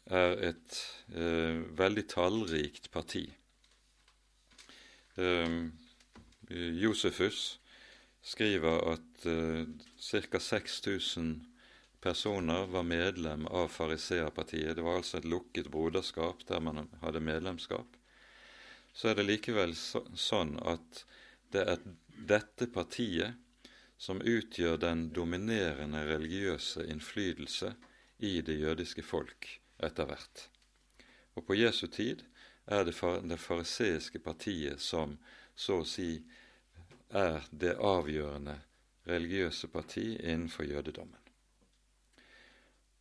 er 0.08 0.38
et 0.52 0.80
eh, 1.13 1.62
veldig 1.78 2.06
tallrikt 2.13 2.92
parti. 2.94 3.26
Eh, 5.18 5.58
Josefus 6.82 7.60
skriver 8.22 8.94
at 8.94 9.26
eh, 9.26 9.66
ca. 9.98 10.40
6000 10.40 11.57
personer 12.02 12.68
var 12.68 12.84
medlem 12.84 13.48
av 13.48 13.68
fariseerpartiet. 13.68 14.76
Det 14.76 14.82
var 14.86 15.00
altså 15.00 15.18
et 15.18 15.30
lukket 15.30 15.72
broderskap 15.74 16.46
der 16.48 16.62
man 16.64 16.88
hadde 17.02 17.24
medlemskap. 17.24 17.98
Så 18.94 19.10
er 19.10 19.18
det 19.18 19.28
likevel 19.28 19.76
så, 19.78 20.04
sånn 20.14 20.56
at 20.66 21.04
det 21.54 21.64
er 21.74 21.84
dette 22.18 22.68
partiet 22.74 23.38
som 23.98 24.22
utgjør 24.22 24.78
den 24.82 25.08
dominerende 25.14 26.04
religiøse 26.06 26.86
innflytelse 26.86 27.74
i 28.18 28.42
det 28.42 28.58
jødiske 28.60 29.04
folk 29.06 29.50
etter 29.84 30.10
hvert. 30.10 30.48
Og 31.38 31.46
på 31.46 31.58
Jesu 31.58 31.88
tid 31.88 32.24
er 32.66 32.86
det 32.86 32.96
det 33.30 33.40
fariseiske 33.42 34.20
partiet 34.20 34.82
som 34.82 35.18
så 35.56 35.82
å 35.82 35.88
si 35.88 36.18
er 37.10 37.46
det 37.52 37.78
avgjørende 37.80 38.58
religiøse 39.08 39.70
parti 39.72 40.18
innenfor 40.18 40.68
jødedommen. 40.68 41.27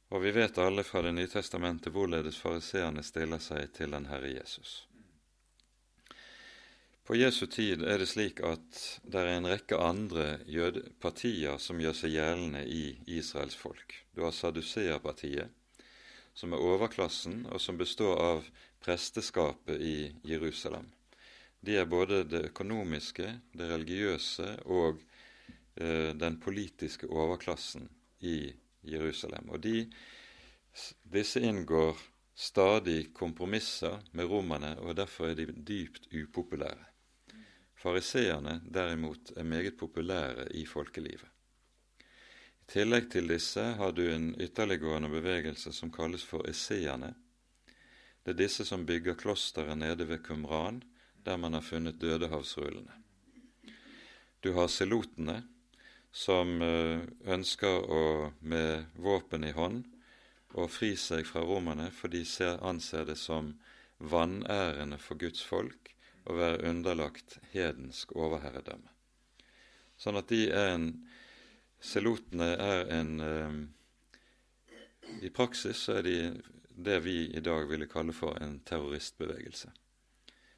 Og 0.09 0.23
vi 0.23 0.31
vet 0.31 0.59
alle 0.59 0.85
fra 0.87 1.03
Det 1.03 1.13
nye 1.15 1.31
testamentet 1.31 1.93
hvorledes 1.93 2.39
fariseerne 2.39 3.03
stiller 3.03 3.43
seg 3.43 3.73
til 3.75 3.91
den 3.91 4.07
Herre 4.07 4.31
Jesus. 4.37 4.85
På 7.07 7.15
Jesu 7.15 7.47
tid 7.47 7.83
er 7.87 7.99
det 8.03 8.09
slik 8.11 8.41
at 8.43 8.79
det 9.07 9.21
er 9.21 9.33
en 9.37 9.47
rekke 9.47 9.79
andre 9.79 10.25
partier 11.03 11.59
som 11.63 11.79
gjør 11.79 11.95
seg 11.95 12.15
gjeldende 12.17 12.65
i 12.67 12.97
Israels 13.19 13.55
folk. 13.55 13.95
Du 14.15 14.25
har 14.27 14.35
Saduseerpartiet, 14.35 15.51
som 16.35 16.55
er 16.55 16.63
overklassen, 16.63 17.45
og 17.47 17.63
som 17.63 17.79
består 17.79 18.19
av 18.19 18.49
presteskapet 18.83 19.79
i 19.81 19.99
Jerusalem. 20.27 20.91
De 21.63 21.79
er 21.79 21.87
både 21.87 22.25
det 22.27 22.45
økonomiske, 22.51 23.31
det 23.55 23.71
religiøse 23.71 24.53
og 24.67 24.99
eh, 25.79 26.11
den 26.15 26.39
politiske 26.43 27.07
overklassen 27.07 27.87
i 28.19 28.39
Jerusalem. 28.39 28.66
Og 29.49 29.63
de, 29.63 29.87
disse 31.13 31.41
inngår 31.41 31.99
stadig 32.37 33.15
kompromisser 33.15 34.03
med 34.13 34.25
romerne, 34.25 34.79
og 34.79 34.97
derfor 34.97 35.31
er 35.31 35.35
de 35.35 35.47
dypt 35.47 36.09
upopulære. 36.13 36.85
Fariseerne 37.77 38.61
derimot 38.75 39.33
er 39.37 39.45
meget 39.45 39.77
populære 39.79 40.53
i 40.57 40.67
folkelivet. 40.67 41.29
I 42.61 42.73
tillegg 42.73 43.11
til 43.11 43.29
disse 43.29 43.63
har 43.63 43.93
du 43.95 44.03
en 44.03 44.35
ytterliggående 44.41 45.09
bevegelse 45.09 45.73
som 45.73 45.93
kalles 45.93 46.25
for 46.25 46.49
esseerne. 46.51 47.15
Det 48.25 48.35
er 48.35 48.41
disse 48.41 48.65
som 48.65 48.87
bygger 48.87 49.15
klosteret 49.15 49.79
nede 49.79 50.09
ved 50.09 50.19
Kumran, 50.19 50.83
der 51.27 51.37
man 51.37 51.53
har 51.53 51.61
funnet 51.61 52.01
dødehavsrullene. 52.01 52.93
Du 54.45 54.53
har 54.53 54.67
selotene, 54.67 55.45
som 56.17 56.63
eh, 56.65 57.03
ønsker 57.29 57.91
å 57.93 58.05
med 58.41 58.89
våpen 59.05 59.45
i 59.45 59.53
hånd 59.53 59.85
å 60.57 60.65
fri 60.73 60.95
seg 60.97 61.27
fra 61.29 61.43
romerne, 61.45 61.91
for 61.93 62.09
de 62.09 62.23
ser, 62.25 62.57
anser 62.65 63.05
det 63.11 63.19
som 63.21 63.53
vanærende 63.99 64.97
for 65.01 65.21
Guds 65.21 65.43
folk 65.45 65.93
å 66.25 66.37
være 66.39 66.65
underlagt 66.71 67.37
hedensk 67.53 68.15
overherredømme. 68.17 68.89
Sånn 70.01 70.17
at 70.21 70.33
de 70.33 70.47
er 70.49 70.75
en 70.75 70.91
Selotene 71.87 72.47
er 72.57 72.89
en 72.97 73.11
eh, 73.21 73.59
I 75.29 75.31
praksis 75.31 75.83
så 75.85 75.99
er 75.99 76.07
de 76.07 76.15
det 76.89 76.97
vi 77.05 77.19
i 77.37 77.43
dag 77.45 77.69
ville 77.69 77.87
kalle 77.87 78.15
for 78.17 78.41
en 78.41 78.57
terroristbevegelse, 78.65 79.69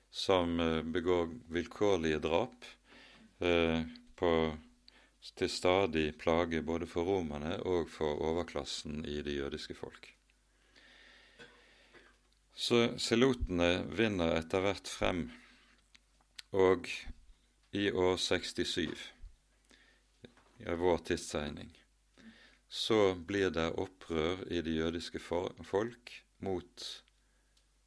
som 0.09 0.55
eh, 0.63 0.87
begår 0.87 1.27
vilkårlige 1.59 2.23
drap 2.23 2.71
på 4.19 4.31
til 5.39 5.51
stadig 5.51 6.13
plage 6.19 6.63
både 6.63 6.87
for 6.87 7.09
romerne 7.09 7.57
og 7.67 7.91
for 7.91 8.21
overklassen 8.25 9.05
i 9.05 9.21
det 9.23 9.39
jødiske 9.39 9.75
folk. 9.75 10.09
Så 12.59 12.99
selotene 12.99 13.85
vinner 13.95 14.35
etter 14.35 14.65
hvert 14.65 14.89
frem, 14.91 15.29
og 16.51 16.89
i 17.71 17.91
år 17.91 18.17
67, 18.19 19.05
i 20.59 20.75
vår 20.81 20.99
tidsregning, 21.07 21.71
så 22.69 23.15
blir 23.15 23.53
det 23.55 23.69
opprør 23.79 24.43
i 24.51 24.63
det 24.65 24.75
jødiske 24.75 25.23
folk 25.23 26.13
mot 26.43 26.89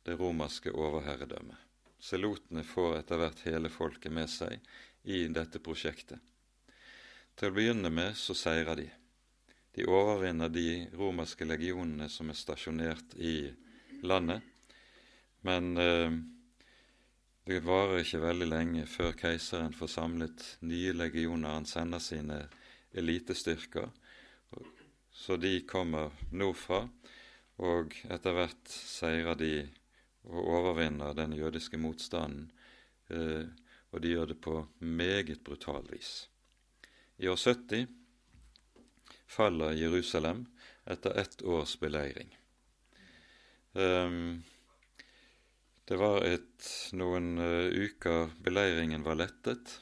det 0.07 0.15
romerske 0.19 0.71
overherredømmet. 0.71 1.59
Selotene 2.01 2.63
får 2.65 3.01
etter 3.01 3.19
hvert 3.21 3.43
hele 3.45 3.69
folket 3.69 4.13
med 4.13 4.31
seg 4.31 4.57
i 5.03 5.25
dette 5.29 5.59
prosjektet. 5.61 6.17
Til 7.41 7.49
å 7.49 7.55
begynne 7.55 7.89
med 7.89 8.13
så 8.13 8.35
seirer 8.37 8.77
de. 8.77 8.83
De 9.73 9.85
overvinner 9.89 10.51
de 10.53 10.83
romerske 10.93 11.41
legionene 11.49 12.05
som 12.13 12.29
er 12.29 12.37
stasjonert 12.37 13.15
i 13.17 13.49
landet. 14.05 14.43
Men 15.41 15.71
eh, 15.81 16.13
det 17.49 17.63
varer 17.65 18.03
ikke 18.03 18.21
veldig 18.21 18.45
lenge 18.45 18.85
før 18.85 19.17
keiseren 19.17 19.73
får 19.73 19.89
samlet 19.89 20.45
nye 20.69 20.93
legioner. 20.93 21.55
Han 21.57 21.65
sender 21.65 22.05
sine 22.05 22.37
elitestyrker, 22.93 23.89
så 25.09 25.41
de 25.41 25.55
kommer 25.65 26.13
nordfra. 26.29 26.83
Og 27.65 27.97
etter 28.05 28.37
hvert 28.37 28.69
seirer 28.69 29.39
de 29.41 29.55
og 30.29 30.45
overvinner 30.59 31.17
den 31.17 31.33
jødiske 31.33 31.81
motstanden. 31.81 32.51
Eh, 33.09 33.49
og 33.89 34.05
de 34.05 34.13
gjør 34.13 34.35
det 34.35 34.43
på 34.45 34.61
meget 34.77 35.41
brutalt 35.41 35.89
vis. 35.89 36.29
I 37.21 37.27
år 37.29 37.35
70 37.35 37.87
faller 39.27 39.71
Jerusalem 39.71 40.45
etter 40.85 41.11
ett 41.11 41.41
års 41.41 41.79
beleiring. 41.79 42.39
Um, 43.73 44.43
det 45.85 45.99
var 46.01 46.25
et, 46.25 46.65
noen 46.97 47.37
uh, 47.37 47.69
uker 47.69 48.33
beleiringen 48.41 49.05
var 49.05 49.19
lettet, 49.21 49.75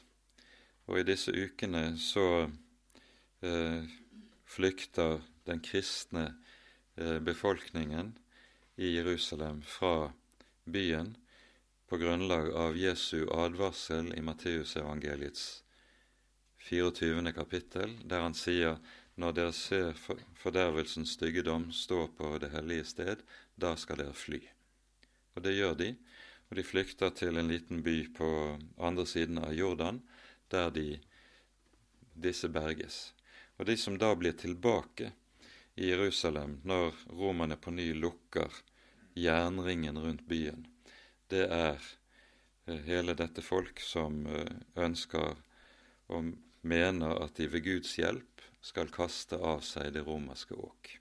og 0.84 1.00
i 1.00 1.06
disse 1.08 1.32
ukene 1.32 1.94
så 1.96 2.26
uh, 2.44 3.88
flykter 4.44 5.24
den 5.48 5.64
kristne 5.64 6.26
uh, 7.00 7.18
befolkningen 7.24 8.12
i 8.76 8.92
Jerusalem 8.98 9.64
fra 9.64 10.10
byen 10.68 11.16
på 11.88 12.04
grunnlag 12.04 12.52
av 12.52 12.76
Jesu 12.76 13.24
advarsel 13.32 14.12
i 14.12 14.28
Matteusevangeliets 14.28 15.48
24. 16.60 17.32
kapittel, 17.32 17.96
der 18.04 18.24
han 18.24 18.36
sier 18.36 18.78
når 19.20 19.36
dere 19.36 19.52
ser 19.56 19.96
fordervelsens 20.40 21.16
styggedom 21.16 21.70
stå 21.72 22.06
på 22.16 22.36
det 22.40 22.52
hellige 22.54 22.86
sted, 22.92 23.22
da 23.56 23.74
skal 23.76 24.00
dere 24.00 24.16
fly. 24.16 24.40
Og 25.36 25.44
det 25.44 25.56
gjør 25.56 25.76
de, 25.76 25.90
og 26.48 26.58
de 26.58 26.64
flykter 26.66 27.12
til 27.16 27.38
en 27.38 27.50
liten 27.50 27.82
by 27.84 27.96
på 28.16 28.28
andre 28.78 29.06
siden 29.06 29.40
av 29.42 29.54
Jordan, 29.54 30.00
der 30.50 30.72
de, 30.74 30.88
disse 32.14 32.48
berges. 32.48 33.12
Og 33.58 33.68
de 33.68 33.76
som 33.76 33.98
da 34.00 34.14
blir 34.16 34.36
tilbake 34.40 35.12
i 35.76 35.90
Jerusalem 35.92 36.58
når 36.64 36.96
romerne 37.12 37.56
på 37.60 37.72
ny 37.76 37.92
lukker 37.94 38.62
jernringen 39.14 39.98
rundt 40.00 40.26
byen, 40.28 40.66
det 41.30 41.46
er 41.46 41.78
eh, 42.66 42.80
hele 42.88 43.14
dette 43.14 43.44
folk 43.44 43.80
som 43.84 44.24
eh, 44.26 44.56
ønsker 44.80 45.36
å 46.10 46.22
mener 46.60 47.22
at 47.24 47.36
de 47.36 47.48
ved 47.48 47.64
Guds 47.64 47.96
hjelp 47.98 48.42
skal 48.60 48.92
kaste 48.92 49.36
av 49.36 49.62
seg 49.64 49.94
det 49.94 50.04
romerske 50.06 50.54
åk. 50.54 50.96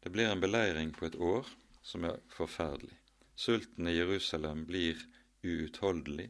Det 0.00 0.12
blir 0.14 0.30
en 0.30 0.40
beleiring 0.40 0.92
på 0.94 1.08
et 1.08 1.18
år 1.18 1.48
som 1.82 2.04
er 2.06 2.20
forferdelig. 2.30 2.94
Sulten 3.38 3.88
i 3.88 3.96
Jerusalem 3.96 4.64
blir 4.66 4.98
uutholdelig, 5.42 6.28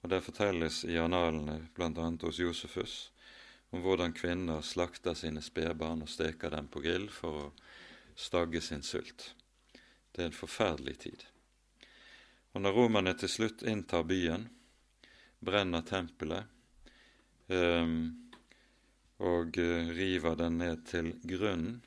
og 0.00 0.12
det 0.12 0.22
fortelles 0.24 0.82
i 0.88 0.96
analene, 1.00 1.68
bl.a. 1.76 2.06
hos 2.22 2.40
Josefus, 2.40 2.94
om 3.70 3.84
hvordan 3.84 4.12
kvinner 4.16 4.64
slakter 4.64 5.14
sine 5.14 5.42
spedbarn 5.44 6.02
og 6.04 6.10
steker 6.10 6.52
dem 6.52 6.68
på 6.72 6.82
grill 6.84 7.08
for 7.12 7.42
å 7.44 7.50
stagge 8.16 8.60
sin 8.64 8.82
sult. 8.82 9.34
Det 10.12 10.24
er 10.24 10.30
en 10.30 10.36
forferdelig 10.36 10.96
tid. 11.04 11.26
Og 12.52 12.64
når 12.64 12.76
romerne 12.76 13.14
til 13.14 13.30
slutt 13.30 13.62
inntar 13.62 14.08
byen, 14.08 14.48
brenner 15.40 15.84
tempelet, 15.86 16.48
og 19.20 19.58
eh, 19.58 19.88
river 19.96 20.36
den 20.38 20.58
ned 20.58 20.84
til 20.86 21.12
grunnen, 21.26 21.80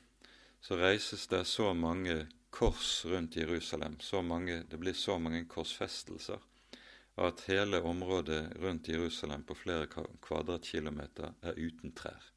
så 0.60 0.76
reises 0.80 1.26
det 1.28 1.44
så 1.46 1.72
mange 1.74 2.26
kors 2.54 3.04
rundt 3.04 3.36
Jerusalem, 3.36 3.98
mange, 4.22 4.62
det 4.70 4.78
blir 4.78 4.94
så 4.94 5.18
mange 5.18 5.44
korsfestelser, 5.44 6.38
at 7.16 7.44
hele 7.46 7.82
området 7.82 8.56
rundt 8.62 8.88
Jerusalem 8.88 9.42
på 9.42 9.54
flere 9.54 9.86
kvadratkilometer 10.22 11.32
er 11.42 11.58
uten 11.58 11.92
trær. 11.92 12.30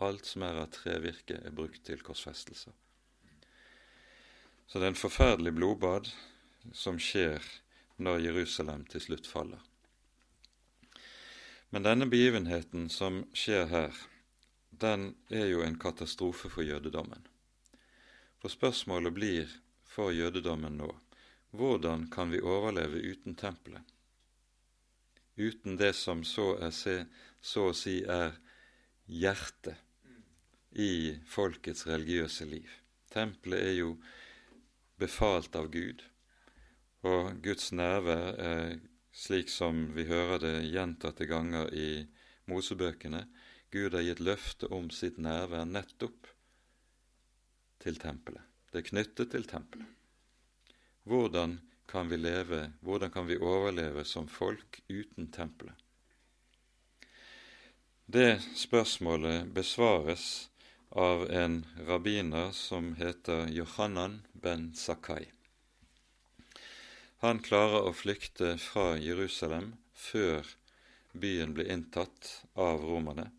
Alt 0.00 0.26
som 0.26 0.42
er 0.42 0.58
av 0.58 0.70
trevirke, 0.74 1.38
er 1.38 1.54
brukt 1.54 1.84
til 1.86 2.02
korsfestelser. 2.02 2.72
Så 4.66 4.78
det 4.78 4.86
er 4.86 4.94
en 4.94 4.98
forferdelig 4.98 5.54
blodbad 5.54 6.10
som 6.72 6.98
skjer 6.98 7.42
når 7.96 8.24
Jerusalem 8.26 8.84
til 8.90 9.00
slutt 9.00 9.26
faller. 9.26 9.62
Men 11.74 11.82
denne 11.82 12.06
begivenheten 12.06 12.84
som 12.86 13.24
skjer 13.34 13.64
her, 13.66 13.96
den 14.70 15.08
er 15.26 15.48
jo 15.50 15.64
en 15.66 15.74
katastrofe 15.74 16.46
for 16.46 16.62
jødedommen. 16.62 17.24
For 18.38 18.52
spørsmålet 18.52 19.14
blir 19.16 19.56
for 19.90 20.14
jødedommen 20.14 20.78
nå 20.78 20.92
hvordan 21.50 22.06
kan 22.14 22.30
vi 22.30 22.38
overleve 22.46 23.02
uten 23.02 23.34
tempelet? 23.34 23.82
Uten 25.34 25.74
det 25.74 25.96
som 25.98 26.22
så, 26.22 26.46
se, 26.70 26.94
så 27.42 27.66
å 27.72 27.74
si 27.74 27.96
er 28.06 28.38
hjertet 29.10 30.78
i 30.78 31.18
folkets 31.26 31.88
religiøse 31.90 32.46
liv. 32.54 32.70
Tempelet 33.10 33.66
er 33.72 33.78
jo 33.80 33.96
befalt 35.02 35.58
av 35.58 35.74
Gud, 35.74 36.06
og 37.02 37.34
Guds 37.42 37.72
nærvær 37.74 38.34
er 38.38 38.76
slik 39.14 39.48
som 39.48 39.86
vi 39.94 40.04
hører 40.10 40.40
det 40.42 40.54
gjentatte 40.74 41.26
ganger 41.30 41.70
i 41.74 42.04
Mosebøkene. 42.50 43.24
Gud 43.70 43.94
har 43.94 44.02
gitt 44.06 44.22
løfte 44.22 44.70
om 44.74 44.90
sitt 44.90 45.20
nærvær 45.22 45.64
nettopp 45.66 46.28
til 47.82 47.98
tempelet. 48.02 48.42
Det 48.70 48.82
er 48.82 48.88
knyttet 48.90 49.30
til 49.30 49.46
tempelet. 49.46 49.86
Hvordan 51.06 51.60
kan 51.86 52.08
vi 52.10 52.18
leve, 52.18 52.72
hvordan 52.80 53.10
kan 53.14 53.26
vi 53.28 53.38
overleve 53.38 54.04
som 54.04 54.26
folk 54.28 54.80
uten 54.88 55.30
tempelet? 55.30 55.76
Det 58.06 58.40
spørsmålet 58.56 59.52
besvares 59.54 60.50
av 60.90 61.30
en 61.30 61.62
rabbiner 61.86 62.50
som 62.52 62.92
heter 62.98 63.48
Johanan 63.48 64.20
ben 64.32 64.74
Sakai. 64.74 65.33
Han 67.24 67.38
klarer 67.40 67.86
å 67.88 67.92
flykte 67.96 68.50
fra 68.60 68.98
Jerusalem 69.00 69.70
før 69.96 70.44
byen 71.16 71.54
blir 71.56 71.70
inntatt 71.72 72.26
av 72.52 72.82
romerne. 72.84 73.30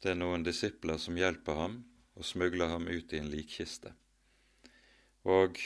Det 0.00 0.14
er 0.14 0.16
noen 0.16 0.46
disipler 0.46 0.96
som 1.02 1.18
hjelper 1.20 1.58
ham 1.58 1.74
og 2.16 2.24
smugler 2.24 2.70
ham 2.72 2.86
ut 2.88 3.12
i 3.12 3.18
en 3.20 3.28
likkiste. 3.28 3.90
Og 5.28 5.60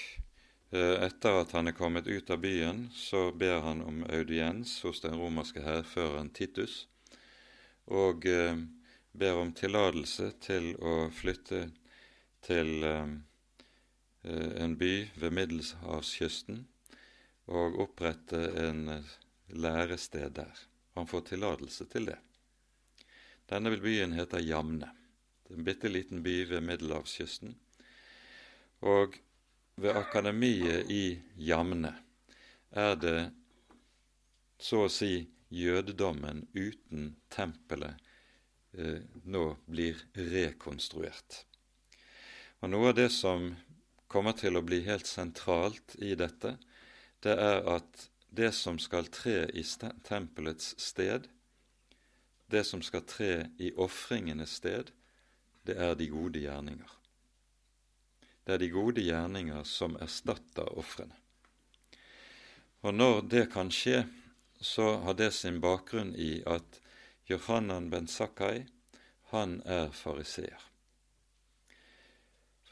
eh, 0.75 0.97
etter 1.07 1.39
at 1.45 1.55
han 1.55 1.71
er 1.71 1.77
kommet 1.79 2.11
ut 2.11 2.33
av 2.35 2.41
byen, 2.43 2.89
så 2.91 3.29
ber 3.31 3.63
han 3.63 3.85
om 3.87 4.01
audiens 4.09 4.73
hos 4.83 5.05
den 5.05 5.15
romerske 5.21 5.63
hærføreren 5.63 6.33
Titus, 6.35 6.89
og 7.87 8.27
eh, 8.27 8.57
ber 9.15 9.39
om 9.45 9.53
tillatelse 9.55 10.33
til 10.43 10.73
å 10.83 10.97
flytte 11.15 11.69
til 12.49 12.83
eh, 12.83 13.15
en 14.27 14.75
by 14.83 14.93
ved 15.23 15.39
Middelhavskysten 15.39 16.65
og 17.49 17.79
opprette 17.81 18.41
en 18.63 19.05
lærested 19.49 20.31
der. 20.37 20.53
han 20.95 21.07
får 21.07 21.21
tillatelse 21.21 21.85
til 21.87 22.07
det. 22.11 22.19
Denne 23.49 23.71
byen 23.81 24.13
heter 24.13 24.43
Jamne. 24.43 24.91
Det 25.47 25.55
er 25.55 25.59
en 25.59 25.65
bitte 25.65 25.89
liten 25.89 26.23
by 26.23 26.43
ved 26.51 26.61
middelhavskysten. 26.61 27.55
Og 28.81 29.15
ved 29.77 29.97
akademiet 29.97 30.91
i 30.91 31.21
Jamne 31.37 31.95
er 32.71 32.97
det 33.01 33.31
så 34.59 34.85
å 34.85 34.93
si 34.93 35.29
jødedommen 35.49 36.45
uten 36.53 37.15
tempelet 37.33 37.95
eh, 38.75 39.01
nå 39.25 39.45
blir 39.71 40.03
rekonstruert. 40.13 41.45
Og 42.61 42.73
Noe 42.75 42.91
av 42.91 42.99
det 42.99 43.09
som 43.15 43.53
kommer 44.11 44.35
til 44.37 44.59
å 44.59 44.65
bli 44.67 44.83
helt 44.85 45.07
sentralt 45.07 45.95
i 46.03 46.15
dette, 46.19 46.57
det 47.25 47.35
er 47.35 47.65
at 47.77 48.09
det 48.31 48.53
som 48.55 48.79
skal 48.79 49.09
tre 49.11 49.49
i 49.57 49.65
tempelets 50.07 50.75
sted, 50.81 51.27
det 52.47 52.65
som 52.65 52.83
skal 52.83 53.05
tre 53.09 53.49
i 53.59 53.73
ofringenes 53.77 54.59
sted, 54.61 54.93
det 55.67 55.77
er 55.77 55.95
de 55.95 56.09
gode 56.09 56.41
gjerninger. 56.41 56.93
Det 58.45 58.55
er 58.55 58.63
de 58.63 58.71
gode 58.73 59.03
gjerninger 59.05 59.65
som 59.69 59.97
erstatter 60.01 60.71
ofrene. 60.79 61.17
Og 62.81 62.95
når 62.95 63.21
det 63.29 63.49
kan 63.53 63.73
skje, 63.75 64.07
så 64.61 64.97
har 65.05 65.19
det 65.19 65.33
sin 65.35 65.61
bakgrunn 65.61 66.15
i 66.17 66.39
at 66.47 66.81
Johanan 67.29 67.91
ben 67.91 68.09
Sakkai, 68.09 68.65
han 69.35 69.61
er 69.67 69.91
fariseer. 69.93 70.63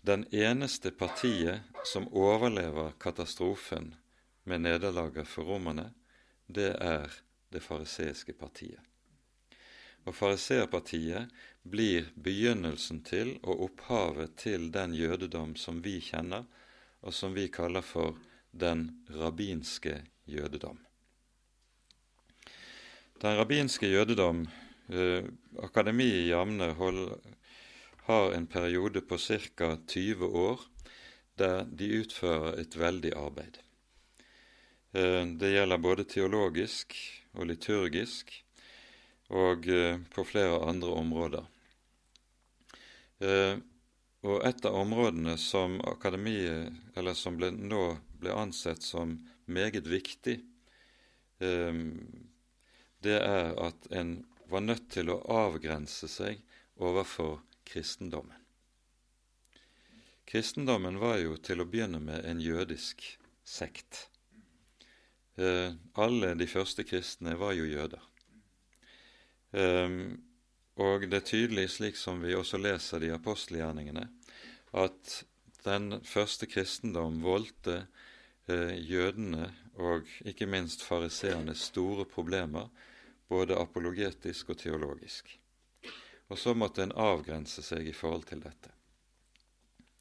Den 0.07 0.25
eneste 0.33 0.91
partiet 0.95 1.67
som 1.85 2.07
overlever 2.15 2.95
katastrofen 3.03 3.95
med 4.47 4.63
nederlaget 4.63 5.29
for 5.29 5.49
romerne, 5.49 5.91
det 6.47 6.73
er 6.81 7.11
det 7.53 7.63
fariseiske 7.63 8.33
partiet. 8.39 8.81
Og 10.07 10.15
Fariseerpartiet 10.15 11.33
blir 11.67 12.07
begynnelsen 12.23 13.01
til 13.07 13.33
og 13.43 13.65
opphavet 13.67 14.37
til 14.39 14.69
den 14.75 14.95
jødedom 14.95 15.57
som 15.59 15.81
vi 15.83 15.99
kjenner, 16.01 16.47
og 17.03 17.15
som 17.15 17.35
vi 17.35 17.49
kaller 17.51 17.83
for 17.83 18.15
den 18.55 19.03
rabbinske 19.11 19.99
jødedom. 20.31 20.79
Den 23.23 23.39
rabbinske 23.39 23.91
jødedom, 23.91 24.47
eh, 24.89 25.25
Akademiet 25.59 26.27
i 26.27 26.29
Jamne, 26.29 26.75
har 28.07 28.33
en 28.33 28.47
periode 28.47 29.01
på 29.01 29.19
ca. 29.19 29.77
20 29.89 30.27
år 30.27 30.61
der 31.39 31.65
de 31.65 32.01
utfører 32.01 32.61
et 32.61 32.79
veldig 32.79 33.13
arbeid. 33.17 33.66
Eh, 34.97 35.27
det 35.27 35.51
gjelder 35.51 35.79
både 35.79 36.05
teologisk 36.09 36.95
og 37.37 37.51
liturgisk 37.51 38.31
og 39.29 39.67
eh, 39.69 39.99
på 40.15 40.25
flere 40.25 40.63
andre 40.65 40.93
områder. 40.97 41.49
Eh, 43.21 43.59
og 44.25 44.47
et 44.49 44.65
av 44.65 44.79
områdene 44.81 45.35
som 45.37 45.77
akademiet, 45.85 46.73
eller 46.97 47.19
som 47.19 47.37
ble, 47.37 47.51
nå 47.53 47.83
ble 48.23 48.33
ansett 48.33 48.83
som 48.83 49.19
meget 49.45 49.87
viktig, 49.87 50.41
det 51.39 53.19
er 53.21 53.53
at 53.61 53.87
en 53.93 54.17
var 54.49 54.65
nødt 54.65 54.89
til 54.97 55.13
å 55.13 55.21
avgrense 55.31 56.09
seg 56.11 56.41
overfor 56.81 57.39
kristendommen. 57.69 58.41
Kristendommen 60.27 60.99
var 60.99 61.21
jo 61.21 61.37
til 61.37 61.63
å 61.63 61.69
begynne 61.71 62.01
med 62.03 62.25
en 62.27 62.43
jødisk 62.43 63.05
sekt. 63.45 64.09
Eh, 65.37 65.73
alle 65.93 66.35
de 66.35 66.47
første 66.49 66.85
kristne 66.89 67.35
var 67.37 67.53
jo 67.53 67.67
jøder. 67.69 68.03
Eh, 69.53 69.97
og 70.77 71.05
det 71.11 71.21
er 71.21 71.29
tydelig, 71.29 71.71
slik 71.77 71.97
som 71.97 72.23
vi 72.25 72.37
også 72.37 72.61
leser 72.61 73.01
de 73.05 73.13
apostelgjerningene, 73.15 74.09
at 74.77 75.23
den 75.65 76.01
første 76.05 76.49
kristendom 76.49 77.21
voldte 77.25 77.83
eh, 78.49 78.77
jødene 78.81 79.51
og 79.77 80.09
ikke 80.25 80.49
minst 80.49 80.85
fariseerne 80.85 81.55
store 81.55 82.07
problemer, 82.09 82.69
både 83.29 83.59
apologetisk 83.59 84.55
og 84.55 84.61
teologisk. 84.61 85.33
Og 86.29 86.39
så 86.39 86.55
måtte 86.55 86.85
en 86.85 86.95
avgrense 86.95 87.63
seg 87.63 87.89
i 87.89 87.95
forhold 87.95 88.25
til 88.31 88.41
dette. 88.43 88.73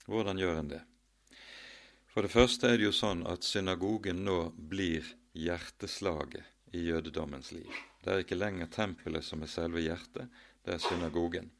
Hvordan 0.06 0.39
gjør 0.39 0.60
en 0.60 0.71
det? 0.76 0.82
For 2.13 2.24
det 2.24 2.32
første 2.32 2.69
er 2.69 2.78
det 2.78 2.88
jo 2.88 2.95
sånn 2.95 3.26
at 3.28 3.43
synagogen 3.43 4.21
nå 4.24 4.38
blir 4.56 5.08
hjerteslaget 5.36 6.43
i 6.76 6.88
jødedommens 6.88 7.52
liv. 7.52 7.69
Det 8.04 8.13
er 8.13 8.24
ikke 8.24 8.39
lenger 8.39 8.71
tempelet 8.71 9.26
som 9.26 9.43
er 9.43 9.52
selve 9.52 9.84
hjertet, 9.84 10.32
det 10.65 10.76
er 10.76 10.84
synagogen. 10.84 11.52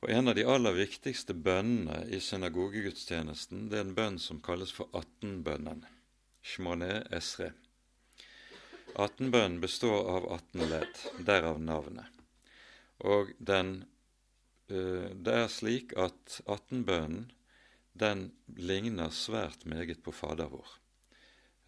Og 0.00 0.10
En 0.10 0.28
av 0.28 0.34
de 0.34 0.46
aller 0.48 0.72
viktigste 0.72 1.34
bønnene 1.36 2.06
i 2.08 2.20
synagogegudstjenesten 2.24 3.68
det 3.68 3.78
er 3.78 3.84
en 3.84 3.96
bønn 3.96 4.16
som 4.18 4.40
kalles 4.40 4.72
for 4.72 4.88
attenbønnen. 4.96 5.84
Shmoné 6.40 7.02
Esre. 7.12 7.50
Attenbønnen 8.96 9.60
består 9.60 10.08
av 10.08 10.30
18 10.38 10.70
ledd, 10.72 11.02
derav 11.28 11.60
navnet. 11.60 12.08
Og 13.04 13.34
den, 13.38 13.84
uh, 14.72 15.12
det 15.12 15.36
er 15.44 15.52
slik 15.52 15.92
at 16.00 16.40
attenbønnen 16.48 17.28
den 17.92 18.30
ligner 18.56 19.12
svært 19.12 19.66
meget 19.68 20.00
på 20.02 20.16
Fader 20.16 20.48
vår. 20.48 20.79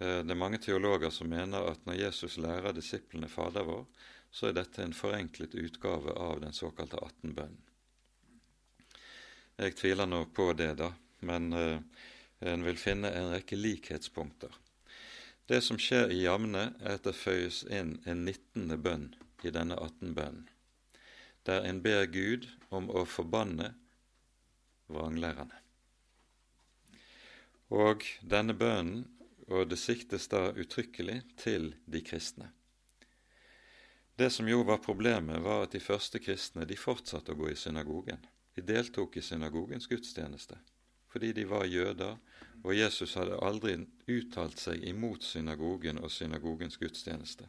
Uh, 0.03 0.21
det 0.27 0.35
er 0.35 0.41
mange 0.41 0.59
teologer 0.59 1.13
som 1.15 1.31
mener 1.31 1.71
at 1.71 1.85
når 1.87 2.01
Jesus 2.01 2.41
lærer 2.43 2.75
disiplene 2.75 3.31
Fader 3.31 3.67
vår, 3.69 3.85
så 4.33 4.49
er 4.49 4.57
dette 4.57 4.83
en 4.83 4.97
forenklet 4.97 5.55
utgave 5.55 6.15
av 6.17 6.41
den 6.43 6.57
såkalte 6.57 6.99
18-bønnen. 6.99 7.61
Jeg 9.63 9.77
tviler 9.79 10.09
nå 10.09 10.25
på 10.35 10.49
det, 10.59 10.73
da, 10.81 10.91
men 11.29 11.53
uh, 11.55 11.79
en 12.43 12.67
vil 12.67 12.81
finne 12.81 13.13
en 13.15 13.31
rekke 13.31 13.59
likhetspunkter. 13.59 14.51
Det 15.47 15.61
som 15.63 15.79
skjer 15.79 16.11
i 16.11 16.23
Jamne, 16.25 16.71
er 16.81 16.97
at 16.97 17.07
det 17.07 17.15
føyes 17.19 17.63
inn 17.71 17.99
en 18.09 18.25
nittende 18.27 18.79
bønn 18.81 19.11
i 19.45 19.53
denne 19.55 19.77
18-bønnen, 19.77 20.49
der 21.47 21.67
en 21.67 21.81
ber 21.83 22.07
Gud 22.11 22.47
om 22.71 22.89
å 22.91 23.05
forbanne 23.07 23.73
vranglærerne. 24.93 25.59
Og 27.73 28.05
denne 28.23 28.55
bønnen, 28.55 29.07
og 29.49 29.69
det 29.71 29.79
siktes 29.81 30.29
da 30.33 30.51
uttrykkelig 30.53 31.21
til 31.41 31.73
de 31.87 32.03
kristne. 32.05 32.51
Det 34.17 34.29
som 34.31 34.49
jo 34.49 34.61
var 34.69 34.83
problemet, 34.85 35.41
var 35.43 35.65
at 35.65 35.73
de 35.73 35.81
første 35.81 36.21
kristne 36.21 36.67
de 36.69 36.77
fortsatte 36.77 37.33
å 37.33 37.39
gå 37.39 37.49
i 37.51 37.57
synagogen. 37.59 38.21
De 38.55 38.63
deltok 38.63 39.17
i 39.17 39.25
synagogens 39.25 39.89
gudstjeneste 39.89 40.61
fordi 41.13 41.33
de 41.37 41.45
var 41.45 41.67
jøder, 41.69 42.17
og 42.65 42.77
Jesus 42.77 43.15
hadde 43.21 43.37
aldri 43.45 43.75
uttalt 44.09 44.61
seg 44.61 44.81
imot 44.89 45.25
synagogen 45.27 45.99
og 46.01 46.09
synagogens 46.11 46.79
gudstjeneste. 46.81 47.49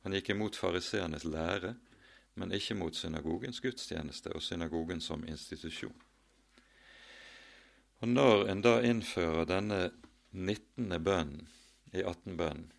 Han 0.00 0.16
gikk 0.16 0.30
imot 0.32 0.56
fariseernes 0.56 1.26
lære, 1.28 1.74
men 2.40 2.54
ikke 2.56 2.78
mot 2.78 2.96
synagogens 2.96 3.60
gudstjeneste 3.60 4.32
og 4.32 4.40
synagogen 4.42 5.02
som 5.04 5.26
institusjon. 5.28 5.96
Og 8.00 8.08
Når 8.08 8.46
en 8.48 8.62
da 8.64 8.78
innfører 8.80 9.44
denne 9.44 9.90
19. 10.30 11.02
bønnen 11.02 11.48
i 11.92 12.02
18-bønnen, 12.02 12.70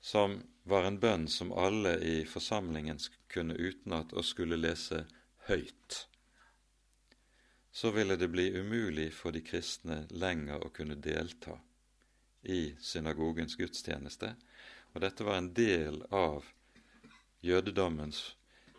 som 0.00 0.40
var 0.62 0.86
en 0.86 0.98
bønn 0.98 1.28
som 1.28 1.52
alle 1.52 1.96
i 2.00 2.22
forsamlingen 2.26 2.98
kunne 3.32 3.54
utenat 3.54 4.14
og 4.16 4.24
skulle 4.24 4.56
lese 4.56 5.04
høyt, 5.48 6.06
så 7.72 7.90
ville 7.90 8.16
det 8.16 8.28
bli 8.28 8.50
umulig 8.58 9.10
for 9.16 9.32
de 9.32 9.40
kristne 9.44 10.02
lenger 10.10 10.64
å 10.64 10.72
kunne 10.74 10.98
delta 11.00 11.56
i 12.42 12.74
synagogens 12.80 13.56
gudstjeneste. 13.56 14.34
Og 14.92 15.00
dette 15.00 15.24
var 15.24 15.38
en 15.40 15.52
del 15.56 16.02
av 16.10 16.44
jødedommens 17.40 18.24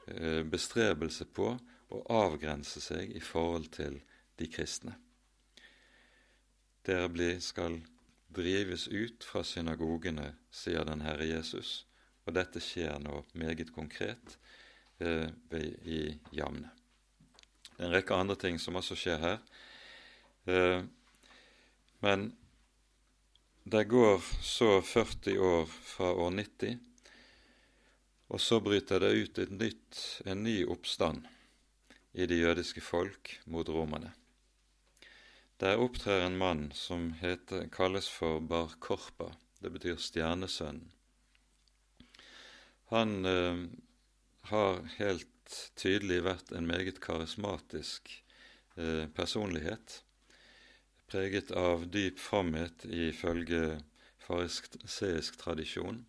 eh, 0.08 0.44
bestrebelse 0.44 1.26
på 1.26 1.56
å 1.94 2.04
avgrense 2.26 2.82
seg 2.82 3.16
i 3.16 3.24
forhold 3.24 3.72
til 3.74 3.98
de 4.38 4.50
kristne. 4.52 4.94
Dere 6.84 7.10
blir, 7.10 7.40
skal 7.40 7.80
drives 8.34 8.88
ut 8.88 9.24
fra 9.24 9.44
synagogene, 9.46 10.34
sier 10.52 10.84
den 10.88 11.04
Herre 11.06 11.28
Jesus, 11.30 11.84
og 12.26 12.36
dette 12.36 12.62
skjer 12.64 12.98
nå 13.04 13.22
meget 13.40 13.72
konkret 13.76 14.38
eh, 15.00 15.30
i 15.86 16.02
Jamne. 16.36 16.72
Det 17.74 17.82
er 17.82 17.88
en 17.88 17.96
rekke 17.96 18.18
andre 18.18 18.36
ting 18.40 18.60
som 18.62 18.76
også 18.80 18.98
skjer 19.00 19.22
her. 19.22 19.38
Eh, 20.46 20.84
men 22.04 22.32
det 23.64 23.86
går 23.88 24.20
så 24.44 24.82
40 24.82 25.38
år 25.40 25.70
fra 25.72 26.12
år 26.12 26.34
90, 26.36 26.82
og 28.28 28.42
så 28.42 28.60
bryter 28.60 29.00
det 29.00 29.14
ut 29.14 29.40
nytt, 29.54 30.02
en 30.26 30.44
ny 30.44 30.64
oppstand 30.68 31.24
i 32.14 32.28
det 32.28 32.42
jødiske 32.42 32.82
folk 32.84 33.38
mot 33.46 33.70
romerne. 33.70 34.12
Der 35.62 35.80
opptrer 35.80 36.26
en 36.26 36.38
mann 36.38 36.72
som 36.76 37.14
heter, 37.14 37.68
kalles 37.72 38.08
for 38.10 38.40
Bar 38.40 38.74
Korpa. 38.80 39.32
Det 39.62 39.70
betyr 39.70 40.00
stjernesønnen. 40.02 40.90
Han 42.94 43.26
eh, 43.26 43.62
har 44.50 44.82
helt 44.98 45.30
tydelig 45.80 46.24
vært 46.26 46.52
en 46.54 46.68
meget 46.68 47.00
karismatisk 47.02 48.12
eh, 48.76 49.06
personlighet, 49.16 50.02
preget 51.10 51.54
av 51.58 51.88
dyp 51.94 52.20
fromhet 52.20 52.86
ifølge 52.86 53.80
fariseisk 54.26 55.38
tradisjon. 55.42 56.04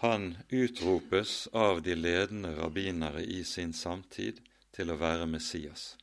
Han 0.00 0.36
utropes 0.48 1.48
av 1.52 1.82
de 1.82 1.94
ledende 1.98 2.54
rabbinere 2.54 3.24
i 3.24 3.42
sin 3.44 3.72
samtid 3.74 4.38
til 4.74 4.92
å 4.94 4.98
være 5.00 5.26
Messias. 5.26 5.96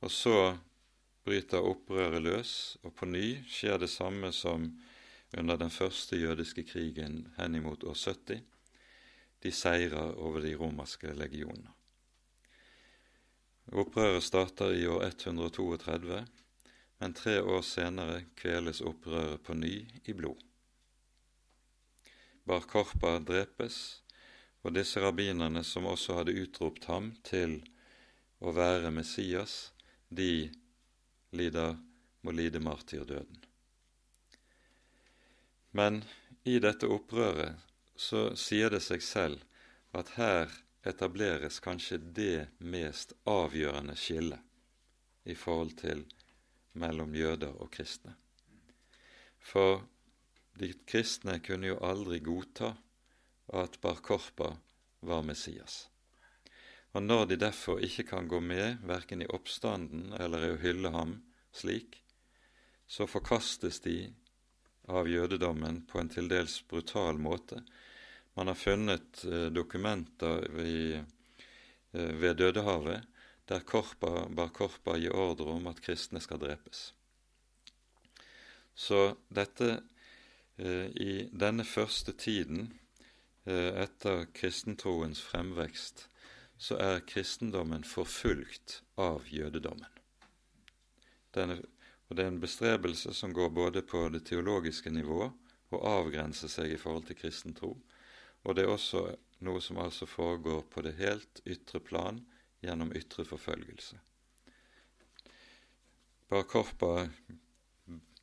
Og 0.00 0.10
så 0.12 0.58
bryter 1.24 1.64
opprøret 1.64 2.22
løs, 2.22 2.52
og 2.84 2.94
på 2.94 3.08
ny 3.08 3.40
skjer 3.50 3.80
det 3.82 3.90
samme 3.90 4.32
som 4.32 4.68
under 5.36 5.56
den 5.56 5.70
første 5.70 6.18
jødiske 6.20 6.62
krigen 6.68 7.26
henimot 7.38 7.84
år 7.84 7.96
70. 7.98 8.42
De 9.42 9.52
seirer 9.52 10.14
over 10.14 10.40
de 10.40 10.54
romerske 10.54 11.12
legionene. 11.14 11.72
Opprøret 13.72 14.22
starter 14.22 14.76
i 14.78 14.86
år 14.86 15.02
132, 15.08 16.20
men 17.00 17.14
tre 17.14 17.40
år 17.42 17.64
senere 17.66 18.22
kveles 18.38 18.80
opprøret 18.80 19.42
på 19.42 19.56
ny 19.58 19.74
i 20.04 20.14
blod. 20.14 20.38
Bar 22.46 22.62
Korpa 22.70 23.16
drepes, 23.18 24.02
og 24.62 24.76
disse 24.78 25.02
rabbinerne 25.02 25.64
som 25.66 25.86
også 25.90 26.20
hadde 26.20 26.36
utropt 26.38 26.86
ham 26.86 27.10
til 27.26 27.58
å 28.38 28.54
være 28.54 28.92
Messias, 28.94 29.72
de 30.08 30.50
lider, 31.36 31.76
må 32.20 32.32
lide 32.34 32.60
martyrdøden. 32.60 33.38
Men 35.76 36.02
i 36.44 36.58
dette 36.62 36.88
opprøret 36.88 37.60
så 37.96 38.30
sier 38.38 38.72
det 38.72 38.82
seg 38.84 39.02
selv 39.04 39.42
at 39.96 40.14
her 40.16 40.52
etableres 40.86 41.58
kanskje 41.64 41.98
det 41.98 42.48
mest 42.58 43.12
avgjørende 43.28 43.96
skillet 43.98 45.26
i 45.26 45.34
forhold 45.34 45.74
til 45.80 46.04
mellom 46.78 47.14
jøder 47.16 47.56
og 47.62 47.70
kristne. 47.74 48.14
For 49.40 49.82
de 50.60 50.72
kristne 50.88 51.38
kunne 51.44 51.72
jo 51.72 51.80
aldri 51.84 52.20
godta 52.24 52.72
at 53.60 53.80
Bar 53.82 54.00
Korpa 54.02 54.54
var 55.06 55.22
Messias. 55.22 55.86
Og 56.96 57.02
når 57.04 57.26
de 57.28 57.36
derfor 57.36 57.82
ikke 57.84 58.06
kan 58.08 58.28
gå 58.28 58.38
med 58.40 58.78
verken 58.88 59.20
i 59.20 59.28
oppstanden 59.28 60.14
eller 60.16 60.46
i 60.46 60.52
å 60.54 60.60
hylle 60.62 60.92
ham 60.94 61.18
slik, 61.52 61.98
så 62.88 63.04
forkastes 63.04 63.82
de 63.84 63.98
av 64.88 65.10
jødedommen 65.10 65.82
på 65.90 66.00
en 66.00 66.08
til 66.08 66.30
dels 66.30 66.62
brutal 66.70 67.20
måte. 67.20 67.60
Man 68.38 68.48
har 68.48 68.56
funnet 68.56 69.26
eh, 69.28 69.50
dokumenter 69.52 70.46
i, 70.64 70.96
eh, 70.96 72.12
ved 72.22 72.40
Dødehavet 72.40 73.04
der 73.44 73.68
Korpa, 73.68 74.24
Bar 74.32 74.54
Korpa 74.56 74.96
gir 74.96 75.12
ordre 75.12 75.52
om 75.58 75.68
at 75.68 75.84
kristne 75.84 76.22
skal 76.24 76.40
drepes. 76.40 76.94
Så 78.72 79.18
dette 79.28 79.72
eh, 80.56 80.88
i 80.96 81.28
denne 81.28 81.68
første 81.68 82.16
tiden 82.16 82.70
etter 83.46 84.24
kristentroens 84.34 85.20
fremvekst 85.22 86.08
så 86.58 86.78
er 86.80 87.04
kristendommen 87.08 87.84
forfulgt 87.84 88.80
av 88.96 89.26
jødedommen. 89.28 89.90
Denne, 91.34 91.58
og 92.08 92.16
Det 92.16 92.24
er 92.24 92.28
en 92.30 92.40
bestrebelse 92.40 93.14
som 93.14 93.32
går 93.32 93.50
både 93.50 93.82
på 93.82 94.08
det 94.08 94.24
teologiske 94.26 94.90
nivået, 94.90 95.32
og 95.74 95.86
avgrenser 95.88 96.48
seg 96.48 96.72
i 96.72 96.78
forhold 96.78 97.08
til 97.08 97.18
kristen 97.18 97.54
tro, 97.54 97.74
og 98.44 98.54
det 98.54 98.64
er 98.64 98.70
også 98.70 99.02
noe 99.44 99.60
som 99.60 99.80
altså 99.82 100.06
foregår 100.06 100.62
på 100.70 100.82
det 100.86 100.94
helt 101.00 101.40
ytre 101.44 101.80
plan 101.80 102.20
gjennom 102.62 102.92
ytre 102.94 103.24
forfølgelse. 103.26 103.98
Bar 106.30 106.46
Korpa 106.50 107.08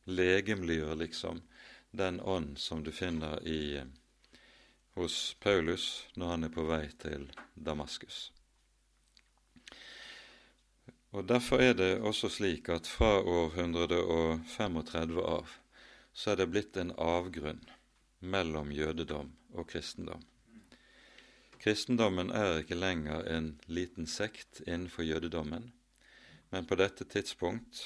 legemliggjør 0.05 0.95
liksom 0.99 1.43
den 1.91 2.19
ånd 2.19 2.57
som 2.59 2.84
du 2.84 2.91
finner 2.91 3.43
i 3.47 3.84
hos 4.96 5.36
Paulus 5.41 6.08
når 6.16 6.36
han 6.36 6.48
er 6.48 6.54
på 6.54 6.66
vei 6.70 6.86
til 7.02 7.28
Damaskus. 7.56 8.32
Og 11.14 11.28
Derfor 11.30 11.62
er 11.62 11.74
det 11.78 12.02
også 12.02 12.30
slik 12.30 12.70
at 12.74 12.89
fra 12.89 13.20
år 13.22 13.54
135 13.54 15.20
av 15.22 15.50
så 16.14 16.32
er 16.32 16.39
det 16.41 16.50
blitt 16.54 16.78
en 16.78 16.94
avgrunn 16.98 17.62
mellom 18.20 18.72
jødedom 18.74 19.32
og 19.54 19.68
kristendom. 19.70 20.22
Kristendommen 21.62 22.30
er 22.36 22.60
ikke 22.60 22.78
lenger 22.78 23.24
en 23.30 23.54
liten 23.72 24.08
sekt 24.10 24.62
innenfor 24.66 25.06
jødedommen, 25.08 25.70
men 26.52 26.66
på 26.68 26.76
dette 26.76 27.06
tidspunkt 27.10 27.82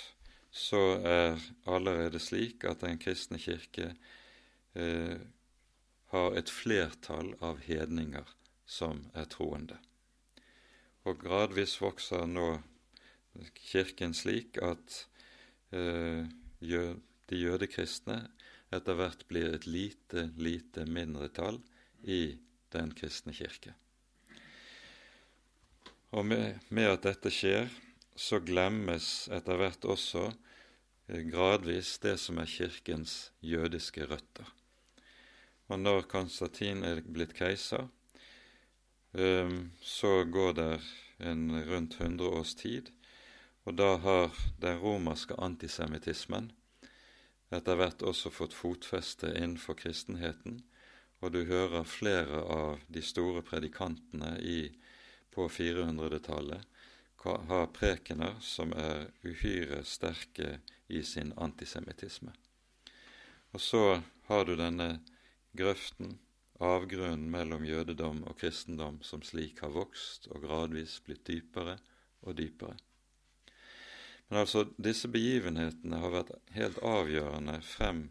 så 0.51 0.97
er 1.05 1.38
allerede 1.68 2.20
slik 2.20 2.64
at 2.66 2.82
Den 2.82 2.97
kristne 2.97 3.38
kirke 3.39 3.91
eh, 4.74 5.20
har 6.14 6.38
et 6.39 6.49
flertall 6.49 7.34
av 7.43 7.60
hedninger 7.66 8.28
som 8.68 9.05
er 9.16 9.28
troende. 9.32 9.78
Og 11.08 11.20
gradvis 11.24 11.78
vokser 11.82 12.28
nå 12.28 12.58
Kirken 13.53 14.16
slik 14.18 14.58
at 14.66 15.03
eh, 15.76 16.26
de 16.58 17.38
jødekristne 17.38 18.24
etter 18.74 18.97
hvert 18.97 19.28
blir 19.30 19.53
et 19.53 19.68
lite, 19.70 20.32
lite 20.41 20.88
mindretall 20.89 21.60
i 22.01 22.38
den 22.74 22.95
kristne 22.97 23.36
kirke. 23.38 23.76
Og 26.18 26.26
med, 26.26 26.58
med 26.70 26.89
at 26.95 27.05
dette 27.05 27.32
skjer, 27.34 27.70
så 28.18 28.39
glemmes 28.41 29.28
etter 29.30 29.60
hvert 29.60 29.86
også 29.86 30.26
eh, 30.32 31.22
gradvis 31.30 31.97
det 32.01 32.16
som 32.22 32.39
er 32.41 32.49
Kirkens 32.49 33.28
jødiske 33.45 34.08
røtter. 34.10 34.57
Og 35.68 35.80
når 35.80 36.07
Konstantin 36.11 36.84
er 36.88 37.01
blitt 37.03 37.34
keiser, 37.38 37.88
um, 39.11 39.57
så 39.82 40.24
går 40.24 40.53
det 40.59 40.70
en 41.18 41.49
rundt 41.68 41.99
100 41.99 42.30
års 42.39 42.53
tid, 42.55 42.91
og 43.68 43.76
da 43.76 43.97
har 43.99 44.32
den 44.61 44.80
romerske 44.80 45.36
antisemittismen 45.36 46.53
etter 47.51 47.80
hvert 47.80 48.03
også 48.03 48.32
fått 48.32 48.55
fotfeste 48.55 49.30
innenfor 49.36 49.76
kristenheten, 49.80 50.61
og 51.24 51.32
du 51.34 51.43
hører 51.47 51.88
flere 51.88 52.41
av 52.43 52.82
de 52.91 53.01
store 53.03 53.41
predikantene 53.43 54.36
i, 54.43 54.59
på 55.32 55.47
400-tallet 55.51 56.68
ha 57.28 57.65
prekener 57.74 58.36
som 58.41 58.72
er 58.74 59.07
uhyre 59.26 59.84
sterke 59.84 60.59
i 60.88 61.03
sin 61.03 61.34
antisemittisme. 61.38 62.32
Og 63.51 63.61
så 63.61 64.01
har 64.28 64.45
du 64.45 64.55
denne 64.55 64.99
grøften, 65.58 66.18
avgrunnen 66.64 67.30
mellom 67.32 67.66
jødedom 67.66 68.24
og 68.30 68.38
kristendom 68.39 69.01
som 69.05 69.22
slik 69.26 69.62
har 69.62 69.74
vokst 69.76 70.30
og 70.32 70.45
gradvis 70.47 70.97
blitt 71.05 71.26
dypere 71.28 71.78
og 72.26 72.38
dypere. 72.38 72.78
Men 74.28 74.41
altså, 74.43 74.66
disse 74.78 75.08
begivenhetene 75.08 76.01
har 76.01 76.14
vært 76.14 76.34
helt 76.55 76.80
avgjørende 76.84 77.62
frem 77.64 78.08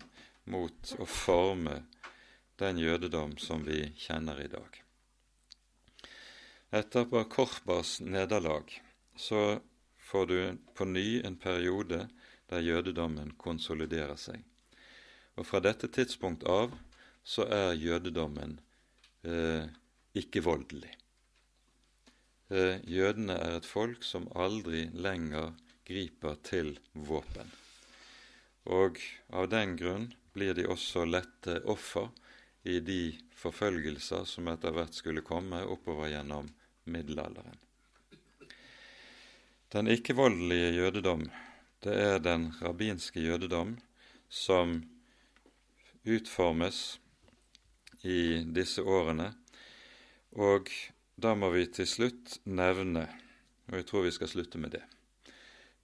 mot 0.48 0.94
å 0.98 1.06
forme 1.10 1.82
den 2.60 2.78
jødedom 2.80 3.36
som 3.42 3.66
vi 3.66 3.82
kjenner 4.00 4.40
i 4.40 4.48
dag. 4.48 4.82
Etter 6.72 7.04
Bar 7.10 7.28
Korpas 7.30 8.00
nederlag 8.00 8.72
så 9.16 9.60
får 10.08 10.26
du 10.26 10.38
på 10.74 10.86
ny 10.88 11.20
en 11.26 11.36
periode 11.36 12.06
der 12.50 12.64
jødedommen 12.64 13.34
konsoliderer 13.38 14.16
seg. 14.16 14.40
Og 15.36 15.46
fra 15.46 15.60
dette 15.60 15.90
tidspunkt 15.92 16.46
av 16.48 16.72
så 17.26 17.46
er 17.50 17.74
jødedommen 17.74 18.60
eh, 19.26 19.66
ikke 20.14 20.44
voldelig. 20.46 20.92
Eh, 22.54 22.78
jødene 22.86 23.34
er 23.42 23.56
et 23.58 23.66
folk 23.66 24.06
som 24.06 24.28
aldri 24.38 24.84
lenger 24.94 25.56
griper 25.86 26.38
til 26.46 26.76
våpen. 26.94 27.50
Og 28.70 29.00
av 29.34 29.48
den 29.50 29.74
grunn 29.78 30.06
blir 30.34 30.54
de 30.54 30.66
også 30.70 31.02
lette 31.08 31.58
offer 31.66 32.12
i 32.66 32.78
de 32.82 33.16
forfølgelser 33.34 34.26
som 34.26 34.46
etter 34.50 34.74
hvert 34.74 34.94
skulle 34.94 35.24
komme 35.26 35.62
oppover 35.66 36.10
gjennom 36.12 36.48
middelalderen. 36.90 37.58
Den 39.74 39.90
ikke-voldelige 39.90 40.76
jødedom, 40.76 41.24
det 41.82 41.94
er 41.94 42.22
den 42.22 42.52
rabbinske 42.62 43.20
jødedom 43.20 43.74
som 44.30 44.78
utformes 46.06 47.00
i 48.06 48.44
disse 48.54 48.82
årene. 48.82 49.32
Og 50.38 50.70
da 51.16 51.34
må 51.34 51.50
vi 51.54 51.64
til 51.72 51.88
slutt 51.88 52.38
nevne, 52.44 53.06
og 53.70 53.80
jeg 53.80 53.88
tror 53.88 54.06
vi 54.06 54.14
skal 54.14 54.30
slutte 54.30 54.60
med 54.62 54.76
det, 54.76 54.84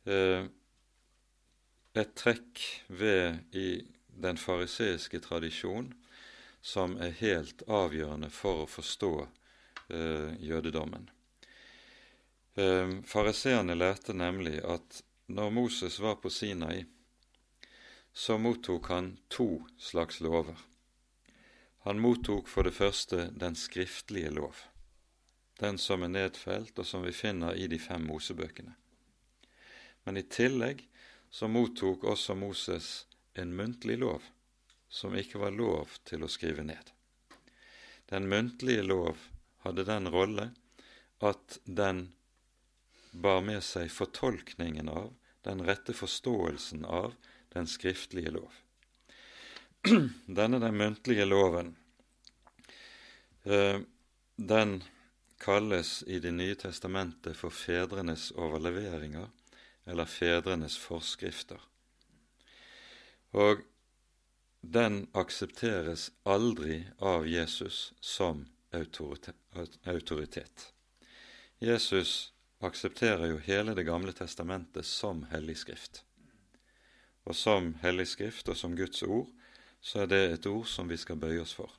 eh, 0.07 0.45
et 1.95 2.15
trekk 2.17 2.61
ved 2.89 3.57
i 3.57 3.83
den 4.23 4.39
fariseiske 4.41 5.21
tradisjon 5.25 5.93
som 6.63 6.95
er 7.03 7.17
helt 7.19 7.65
avgjørende 7.67 8.31
for 8.31 8.63
å 8.63 8.71
forstå 8.71 9.13
eh, 9.23 10.31
jødedommen. 10.41 11.09
Eh, 12.55 12.99
Fariseerne 13.09 13.75
lærte 13.75 14.15
nemlig 14.15 14.61
at 14.65 15.03
når 15.33 15.51
Moses 15.51 15.99
var 16.01 16.21
på 16.23 16.31
Sinai, 16.31 16.85
så 18.13 18.37
mottok 18.39 18.93
han 18.93 19.17
to 19.33 19.65
slags 19.81 20.21
lover. 20.21 20.57
Han 21.85 22.01
mottok 22.01 22.49
for 22.49 22.63
det 22.63 22.77
første 22.77 23.25
den 23.35 23.57
skriftlige 23.59 24.31
lov, 24.31 24.55
den 25.59 25.79
som 25.83 26.05
er 26.07 26.13
nedfelt, 26.15 26.79
og 26.79 26.87
som 26.87 27.03
vi 27.03 27.11
finner 27.11 27.59
i 27.59 27.67
de 27.67 27.79
fem 27.83 28.07
Mosebøkene. 28.07 28.77
Men 30.07 30.21
i 30.21 30.23
tillegg 30.23 30.85
så 31.31 31.49
mottok 31.51 32.05
også 32.05 32.39
Moses 32.39 32.93
en 33.35 33.57
muntlig 33.59 33.99
lov, 33.99 34.23
som 34.89 35.19
ikke 35.19 35.43
var 35.43 35.59
lov 35.59 35.99
til 36.07 36.23
å 36.23 36.31
skrive 36.31 36.63
ned. 36.63 36.95
Den 38.07 38.31
muntlige 38.31 38.87
lov 38.87 39.19
hadde 39.67 39.89
den 39.89 40.11
rolle 40.13 40.53
at 41.19 41.59
den 41.65 42.13
bar 43.11 43.43
med 43.43 43.63
seg 43.67 43.91
fortolkningen 43.91 44.87
av, 44.87 45.15
den 45.43 45.67
rette 45.67 45.99
forståelsen 45.99 46.87
av, 46.87 47.17
den 47.51 47.67
skriftlige 47.67 48.39
lov. 48.39 48.62
Denne 50.27 50.59
den 50.59 50.77
muntlige 50.77 51.25
loven, 51.25 51.77
eh, 53.43 53.81
den 54.37 54.83
kalles 55.39 56.03
i 56.07 56.19
Det 56.19 56.31
nye 56.31 56.55
testamentet 56.55 57.37
for 57.37 57.51
fedrenes 57.51 58.31
overleveringer 58.31 59.27
eller 59.85 60.05
fedrenes 60.07 60.79
forskrifter. 60.79 61.59
Og 63.33 63.65
den 64.61 65.09
aksepteres 65.19 66.11
aldri 66.23 66.85
av 66.99 67.27
Jesus 67.27 67.93
som 68.01 68.47
autoritet. 69.85 70.73
Jesus 71.59 72.33
aksepterer 72.61 73.27
jo 73.27 73.39
hele 73.43 73.75
Det 73.75 73.85
gamle 73.85 74.13
testamentet 74.13 74.87
som 74.87 75.27
hellig 75.35 75.59
skrift. 75.59 76.05
Og 77.25 77.35
som 77.37 77.75
hellig 77.83 78.07
skrift 78.15 78.49
og 78.49 78.57
som 78.57 78.77
Guds 78.79 79.03
ord, 79.03 79.27
så 79.83 80.05
er 80.05 80.07
det 80.07 80.23
et 80.31 80.47
ord 80.47 80.67
som 80.71 80.89
vi 80.89 80.97
skal 80.97 81.19
bøye 81.19 81.43
oss 81.43 81.55
for. 81.59 81.73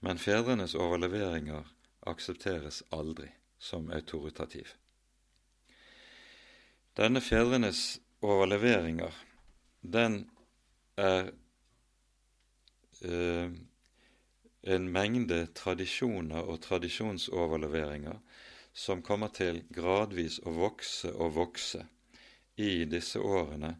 Men 0.00 0.18
fedrenes 0.18 0.76
overleveringer 0.78 1.66
aksepteres 2.08 2.82
aldri 2.94 3.28
som 3.58 3.90
autoritativ. 3.92 4.70
Denne 6.96 7.20
fedrenes 7.20 8.00
overleveringer, 8.22 9.12
den 9.82 10.22
er 10.96 11.32
eh, 13.02 13.50
en 14.62 14.88
mengde 14.92 15.46
tradisjoner 15.56 16.48
og 16.48 16.62
tradisjonsoverleveringer 16.64 18.18
som 18.72 19.02
kommer 19.02 19.32
til 19.34 19.62
gradvis 19.72 20.38
å 20.46 20.54
vokse 20.54 21.12
og 21.12 21.34
vokse 21.36 21.84
i 22.60 22.84
disse 22.84 23.20
årene 23.20 23.74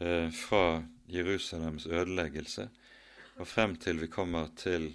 eh, 0.00 0.30
fra 0.32 0.82
Jerusalems 1.08 1.86
ødeleggelse 1.86 2.68
og 3.36 3.48
frem 3.48 3.76
til 3.76 4.00
vi 4.00 4.08
kommer 4.10 4.48
til 4.56 4.88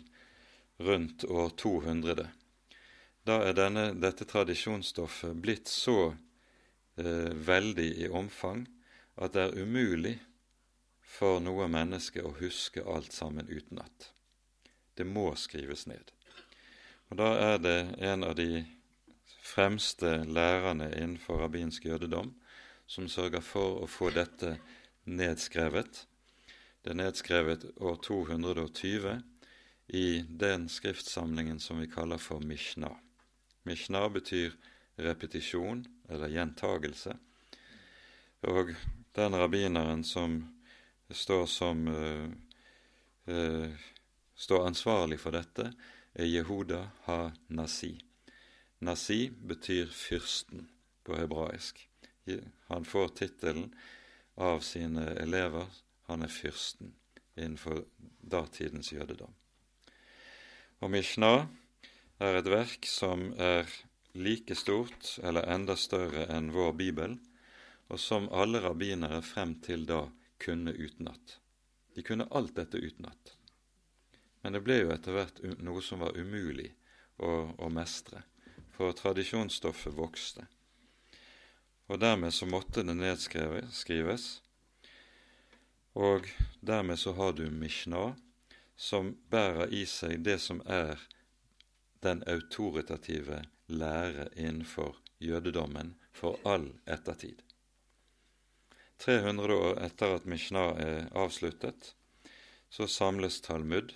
rundt 0.82 1.24
år 1.24 1.50
200. 1.58 2.28
Da 3.28 3.38
er 3.46 3.54
denne, 3.54 3.92
dette 4.02 4.26
tradisjonsstoffet 4.26 5.38
blitt 5.42 5.70
så 5.70 6.14
eh, 6.98 7.32
veldig 7.34 7.90
i 8.06 8.10
omfang 8.10 8.66
at 9.22 9.36
det 9.36 9.44
er 9.46 9.62
umulig 9.62 10.16
for 11.06 11.42
noe 11.44 11.68
menneske 11.70 12.24
å 12.26 12.34
huske 12.40 12.82
alt 12.88 13.14
sammen 13.14 13.50
utenat. 13.52 14.12
Det 14.98 15.06
må 15.06 15.30
skrives 15.38 15.86
ned. 15.88 16.12
Og 17.12 17.18
Da 17.20 17.30
er 17.52 17.58
det 17.60 17.80
en 18.00 18.24
av 18.24 18.36
de 18.40 18.64
fremste 19.44 20.24
lærerne 20.24 20.92
innenfor 20.96 21.42
rabbinsk 21.44 21.86
jødedom 21.86 22.32
som 22.88 23.08
sørger 23.12 23.44
for 23.44 23.84
å 23.84 23.88
få 23.90 24.10
dette 24.16 24.56
nedskrevet. 25.04 26.06
Det 26.82 26.94
er 26.94 27.00
nedskrevet 27.00 27.66
år 27.78 28.00
220 28.04 29.22
i 29.88 30.22
den 30.30 30.70
skriftsamlingen 30.70 31.60
som 31.60 31.80
vi 31.80 31.88
kaller 31.92 32.18
for 32.18 32.40
Mishnah. 32.40 32.96
Mishnah 33.64 34.10
betyr 34.10 34.56
repetisjon 34.96 35.86
eller 36.10 36.32
gjentagelse. 36.32 37.16
Og 38.42 38.74
den 39.16 39.36
rabbineren 39.38 40.04
som 40.04 40.40
står 41.10 41.46
som 41.46 41.88
uh, 41.88 42.30
uh, 43.28 43.74
står 44.36 44.68
ansvarlig 44.68 45.20
for 45.22 45.36
dette, 45.36 45.74
er 46.14 46.26
Jehuda 46.26 46.86
ha-Nasi. 47.06 47.94
Nasi 48.82 49.30
betyr 49.30 49.92
fyrsten 49.94 50.66
på 51.06 51.16
hebraisk. 51.20 51.88
Han 52.68 52.86
får 52.86 53.08
tittelen 53.20 53.70
av 54.42 54.60
sine 54.66 55.06
elever. 55.22 55.68
Han 56.10 56.26
er 56.26 56.34
fyrsten 56.34 56.96
innenfor 57.36 57.84
datidens 58.22 58.92
jødedom. 58.94 59.34
Og 60.82 60.92
Mishnah 60.92 61.46
er 62.20 62.40
et 62.40 62.50
verk 62.50 62.88
som 62.90 63.30
er 63.38 63.70
like 64.18 64.56
stort 64.58 65.18
eller 65.24 65.46
enda 65.54 65.78
større 65.78 66.26
enn 66.34 66.50
vår 66.56 66.74
bibel, 66.80 67.14
og 67.92 68.00
som 68.00 68.30
alle 68.34 68.64
rabbinere 68.64 69.22
frem 69.22 69.60
til 69.64 69.86
da 69.86 70.08
kunne 70.42 70.74
utenat. 70.74 71.38
De 71.96 72.04
kunne 72.04 72.28
alt 72.32 72.56
dette 72.58 72.82
utenat. 72.82 73.36
Men 74.42 74.58
det 74.58 74.64
ble 74.66 74.80
jo 74.82 74.94
etter 74.96 75.16
hvert 75.16 75.42
noe 75.62 75.84
som 75.86 76.02
var 76.02 76.18
umulig 76.18 76.72
å, 77.22 77.52
å 77.62 77.70
mestre, 77.70 78.24
for 78.74 78.96
tradisjonsstoffet 78.98 79.94
vokste 79.94 80.48
og 81.92 82.00
dermed 82.00 82.32
så 82.32 82.48
måtte 82.48 82.86
det 82.88 82.96
nedskrives. 82.96 84.28
Og 86.00 86.30
dermed 86.64 87.00
så 87.00 87.12
har 87.18 87.34
du 87.36 87.50
Mishnah, 87.52 88.14
som 88.80 89.12
bærer 89.30 89.74
i 89.76 89.84
seg 89.86 90.24
det 90.24 90.38
som 90.40 90.62
er 90.64 91.04
den 92.02 92.24
autoritative 92.32 93.42
lære 93.68 94.30
innenfor 94.40 94.96
jødedommen 95.20 95.98
for 96.16 96.40
all 96.48 96.72
ettertid. 96.88 97.44
300 99.04 99.54
år 99.54 99.84
etter 99.84 100.16
at 100.16 100.26
Mishnah 100.26 100.80
er 100.80 101.12
avsluttet, 101.18 101.94
så 102.72 102.88
samles 102.88 103.42
Talmud. 103.44 103.92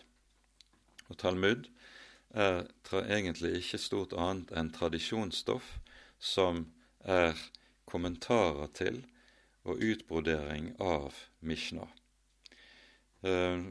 Og 1.07 1.17
Talmud 1.17 1.69
er 2.35 2.65
egentlig 2.91 3.55
ikke 3.61 3.79
stort 3.79 4.13
annet 4.19 4.51
enn 4.51 4.73
tradisjonsstoff 4.75 5.77
som 6.19 6.65
er 6.99 7.37
kommentarer 7.89 8.71
til 8.73 9.03
og 9.65 9.81
utbrodering 9.81 10.73
av 10.81 11.13
Mishnah. 11.39 11.89
Eh, 13.21 13.61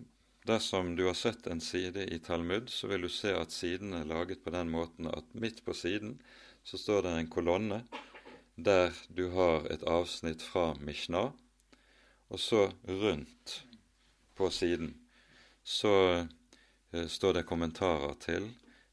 dersom 0.47 0.97
du 0.97 1.07
har 1.07 1.15
sett 1.15 1.47
en 1.47 1.61
side 1.61 2.07
i 2.15 2.19
Talmud, 2.19 2.71
så 2.71 2.91
vil 2.91 3.07
du 3.07 3.09
se 3.09 3.35
at 3.37 3.55
siden 3.55 3.95
er 3.95 4.09
laget 4.09 4.43
på 4.45 4.51
den 4.55 4.71
måten 4.71 5.07
at 5.11 5.31
midt 5.35 5.63
på 5.65 5.75
siden 5.75 6.19
så 6.65 6.79
står 6.79 7.03
det 7.03 7.15
en 7.19 7.31
kolonne 7.31 7.85
der 8.55 8.93
du 9.09 9.29
har 9.35 9.67
et 9.71 9.83
avsnitt 9.83 10.43
fra 10.43 10.75
Mishnah, 10.81 11.33
og 12.29 12.41
så 12.41 12.69
rundt 12.87 13.65
på 14.35 14.51
siden 14.51 14.95
så 15.63 15.95
eh, 16.93 17.07
står 17.07 17.39
det 17.39 17.47
kommentarer 17.49 18.15
til 18.21 18.51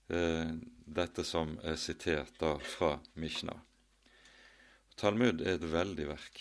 eh, 0.10 0.54
dette 0.86 1.26
som 1.26 1.58
er 1.64 1.78
sitert 1.80 2.38
da 2.40 2.56
fra 2.60 2.98
Mishnah. 3.14 3.60
Talmud 5.02 5.40
er 5.42 5.56
et 5.56 5.64
veldig 5.66 6.04
verk. 6.12 6.40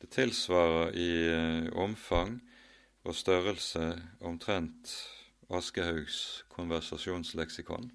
Det 0.00 0.08
tilsvarer 0.14 0.94
i 0.96 1.08
eh, 1.28 1.66
omfang 1.76 2.38
og 3.04 3.12
størrelse 3.12 3.82
omtrent 4.24 4.94
Aschehougs 5.52 6.46
konversasjonsleksikon. 6.54 7.90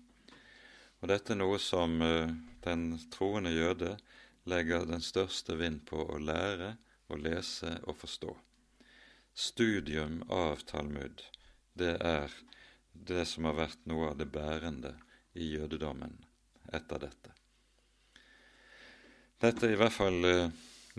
Og 1.02 1.10
dette 1.10 1.34
er 1.34 1.40
noe 1.42 1.58
som 1.64 1.98
eh, 2.06 2.30
den 2.68 2.86
troende 3.10 3.56
jøde 3.56 3.96
legger 4.54 4.86
den 4.86 5.02
største 5.02 5.58
vind 5.58 5.82
på 5.90 6.06
å 6.06 6.22
lære, 6.22 6.76
å 7.10 7.18
lese 7.18 7.80
og 7.90 7.98
forstå. 8.04 8.38
Studium 9.34 10.22
av 10.30 10.62
Talmud, 10.70 11.26
det 11.74 11.96
er 11.98 12.38
det 12.94 13.26
som 13.26 13.50
har 13.50 13.58
vært 13.64 13.90
noe 13.90 14.14
av 14.14 14.22
det 14.22 14.30
bærende 14.30 15.00
i 15.34 15.50
jødedommen 15.56 16.20
etter 16.70 17.08
dette. 17.10 17.39
Dette 19.40 19.70
er 19.70 19.72
i 19.72 19.78
hvert 19.80 19.96
fall 19.96 20.26
eh, 20.28 20.50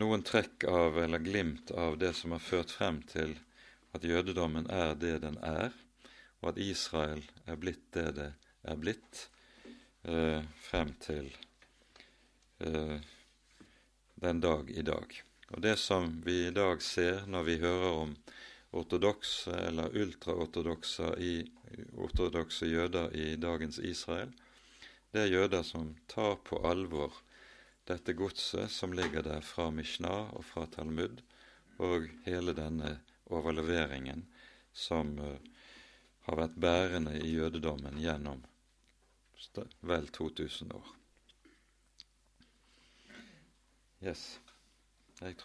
noen 0.01 0.23
trekk 0.25 0.65
av, 0.65 0.97
eller 1.03 1.21
glimt 1.21 1.75
av, 1.77 1.99
det 2.01 2.15
som 2.17 2.33
har 2.33 2.41
ført 2.41 2.71
frem 2.73 3.03
til 3.05 3.35
at 3.93 4.07
jødedommen 4.07 4.65
er 4.73 4.95
det 4.97 5.19
den 5.27 5.37
er, 5.45 5.75
og 6.41 6.55
at 6.55 6.63
Israel 6.65 7.21
er 7.45 7.61
blitt 7.61 7.85
det 7.93 8.07
det 8.17 8.31
er 8.65 8.81
blitt, 8.81 9.27
eh, 10.09 10.41
frem 10.57 10.95
til 11.05 11.29
eh, 12.65 12.97
den 14.25 14.41
dag 14.41 14.73
i 14.73 14.89
dag. 14.89 15.21
Og 15.53 15.61
det 15.61 15.77
som 15.85 16.09
vi 16.25 16.47
i 16.47 16.57
dag 16.57 16.81
ser 16.81 17.27
når 17.29 17.45
vi 17.45 17.61
hører 17.61 18.03
om 18.07 18.19
ortodokse 18.73 19.53
eller 19.69 19.93
ultraortodokse 19.93 21.13
ortodokse 21.93 22.73
jøder 22.73 23.13
i 23.13 23.35
dagens 23.37 23.85
Israel, 23.85 24.33
det 25.13 25.27
er 25.27 25.35
jøder 25.35 25.67
som 25.67 25.93
tar 26.09 26.41
på 26.47 26.65
alvor 26.65 27.21
dette 27.91 28.15
godset 28.15 28.71
som 28.71 28.93
ligger 28.95 29.25
der 29.27 29.43
fra 29.45 29.71
Mishnah 29.75 30.31
og 30.37 30.45
fra 30.47 30.67
Talmud, 30.71 31.23
og 31.83 32.07
hele 32.27 32.55
denne 32.55 32.99
overleveringen 33.31 34.27
som 34.73 35.17
uh, 35.19 35.37
har 36.29 36.39
vært 36.39 36.59
bærende 36.61 37.17
i 37.19 37.33
jødedommen 37.35 37.99
gjennom 37.99 38.45
vel 39.81 40.09
2000 40.13 40.75
år. 40.77 40.93
Yes. 44.05 44.39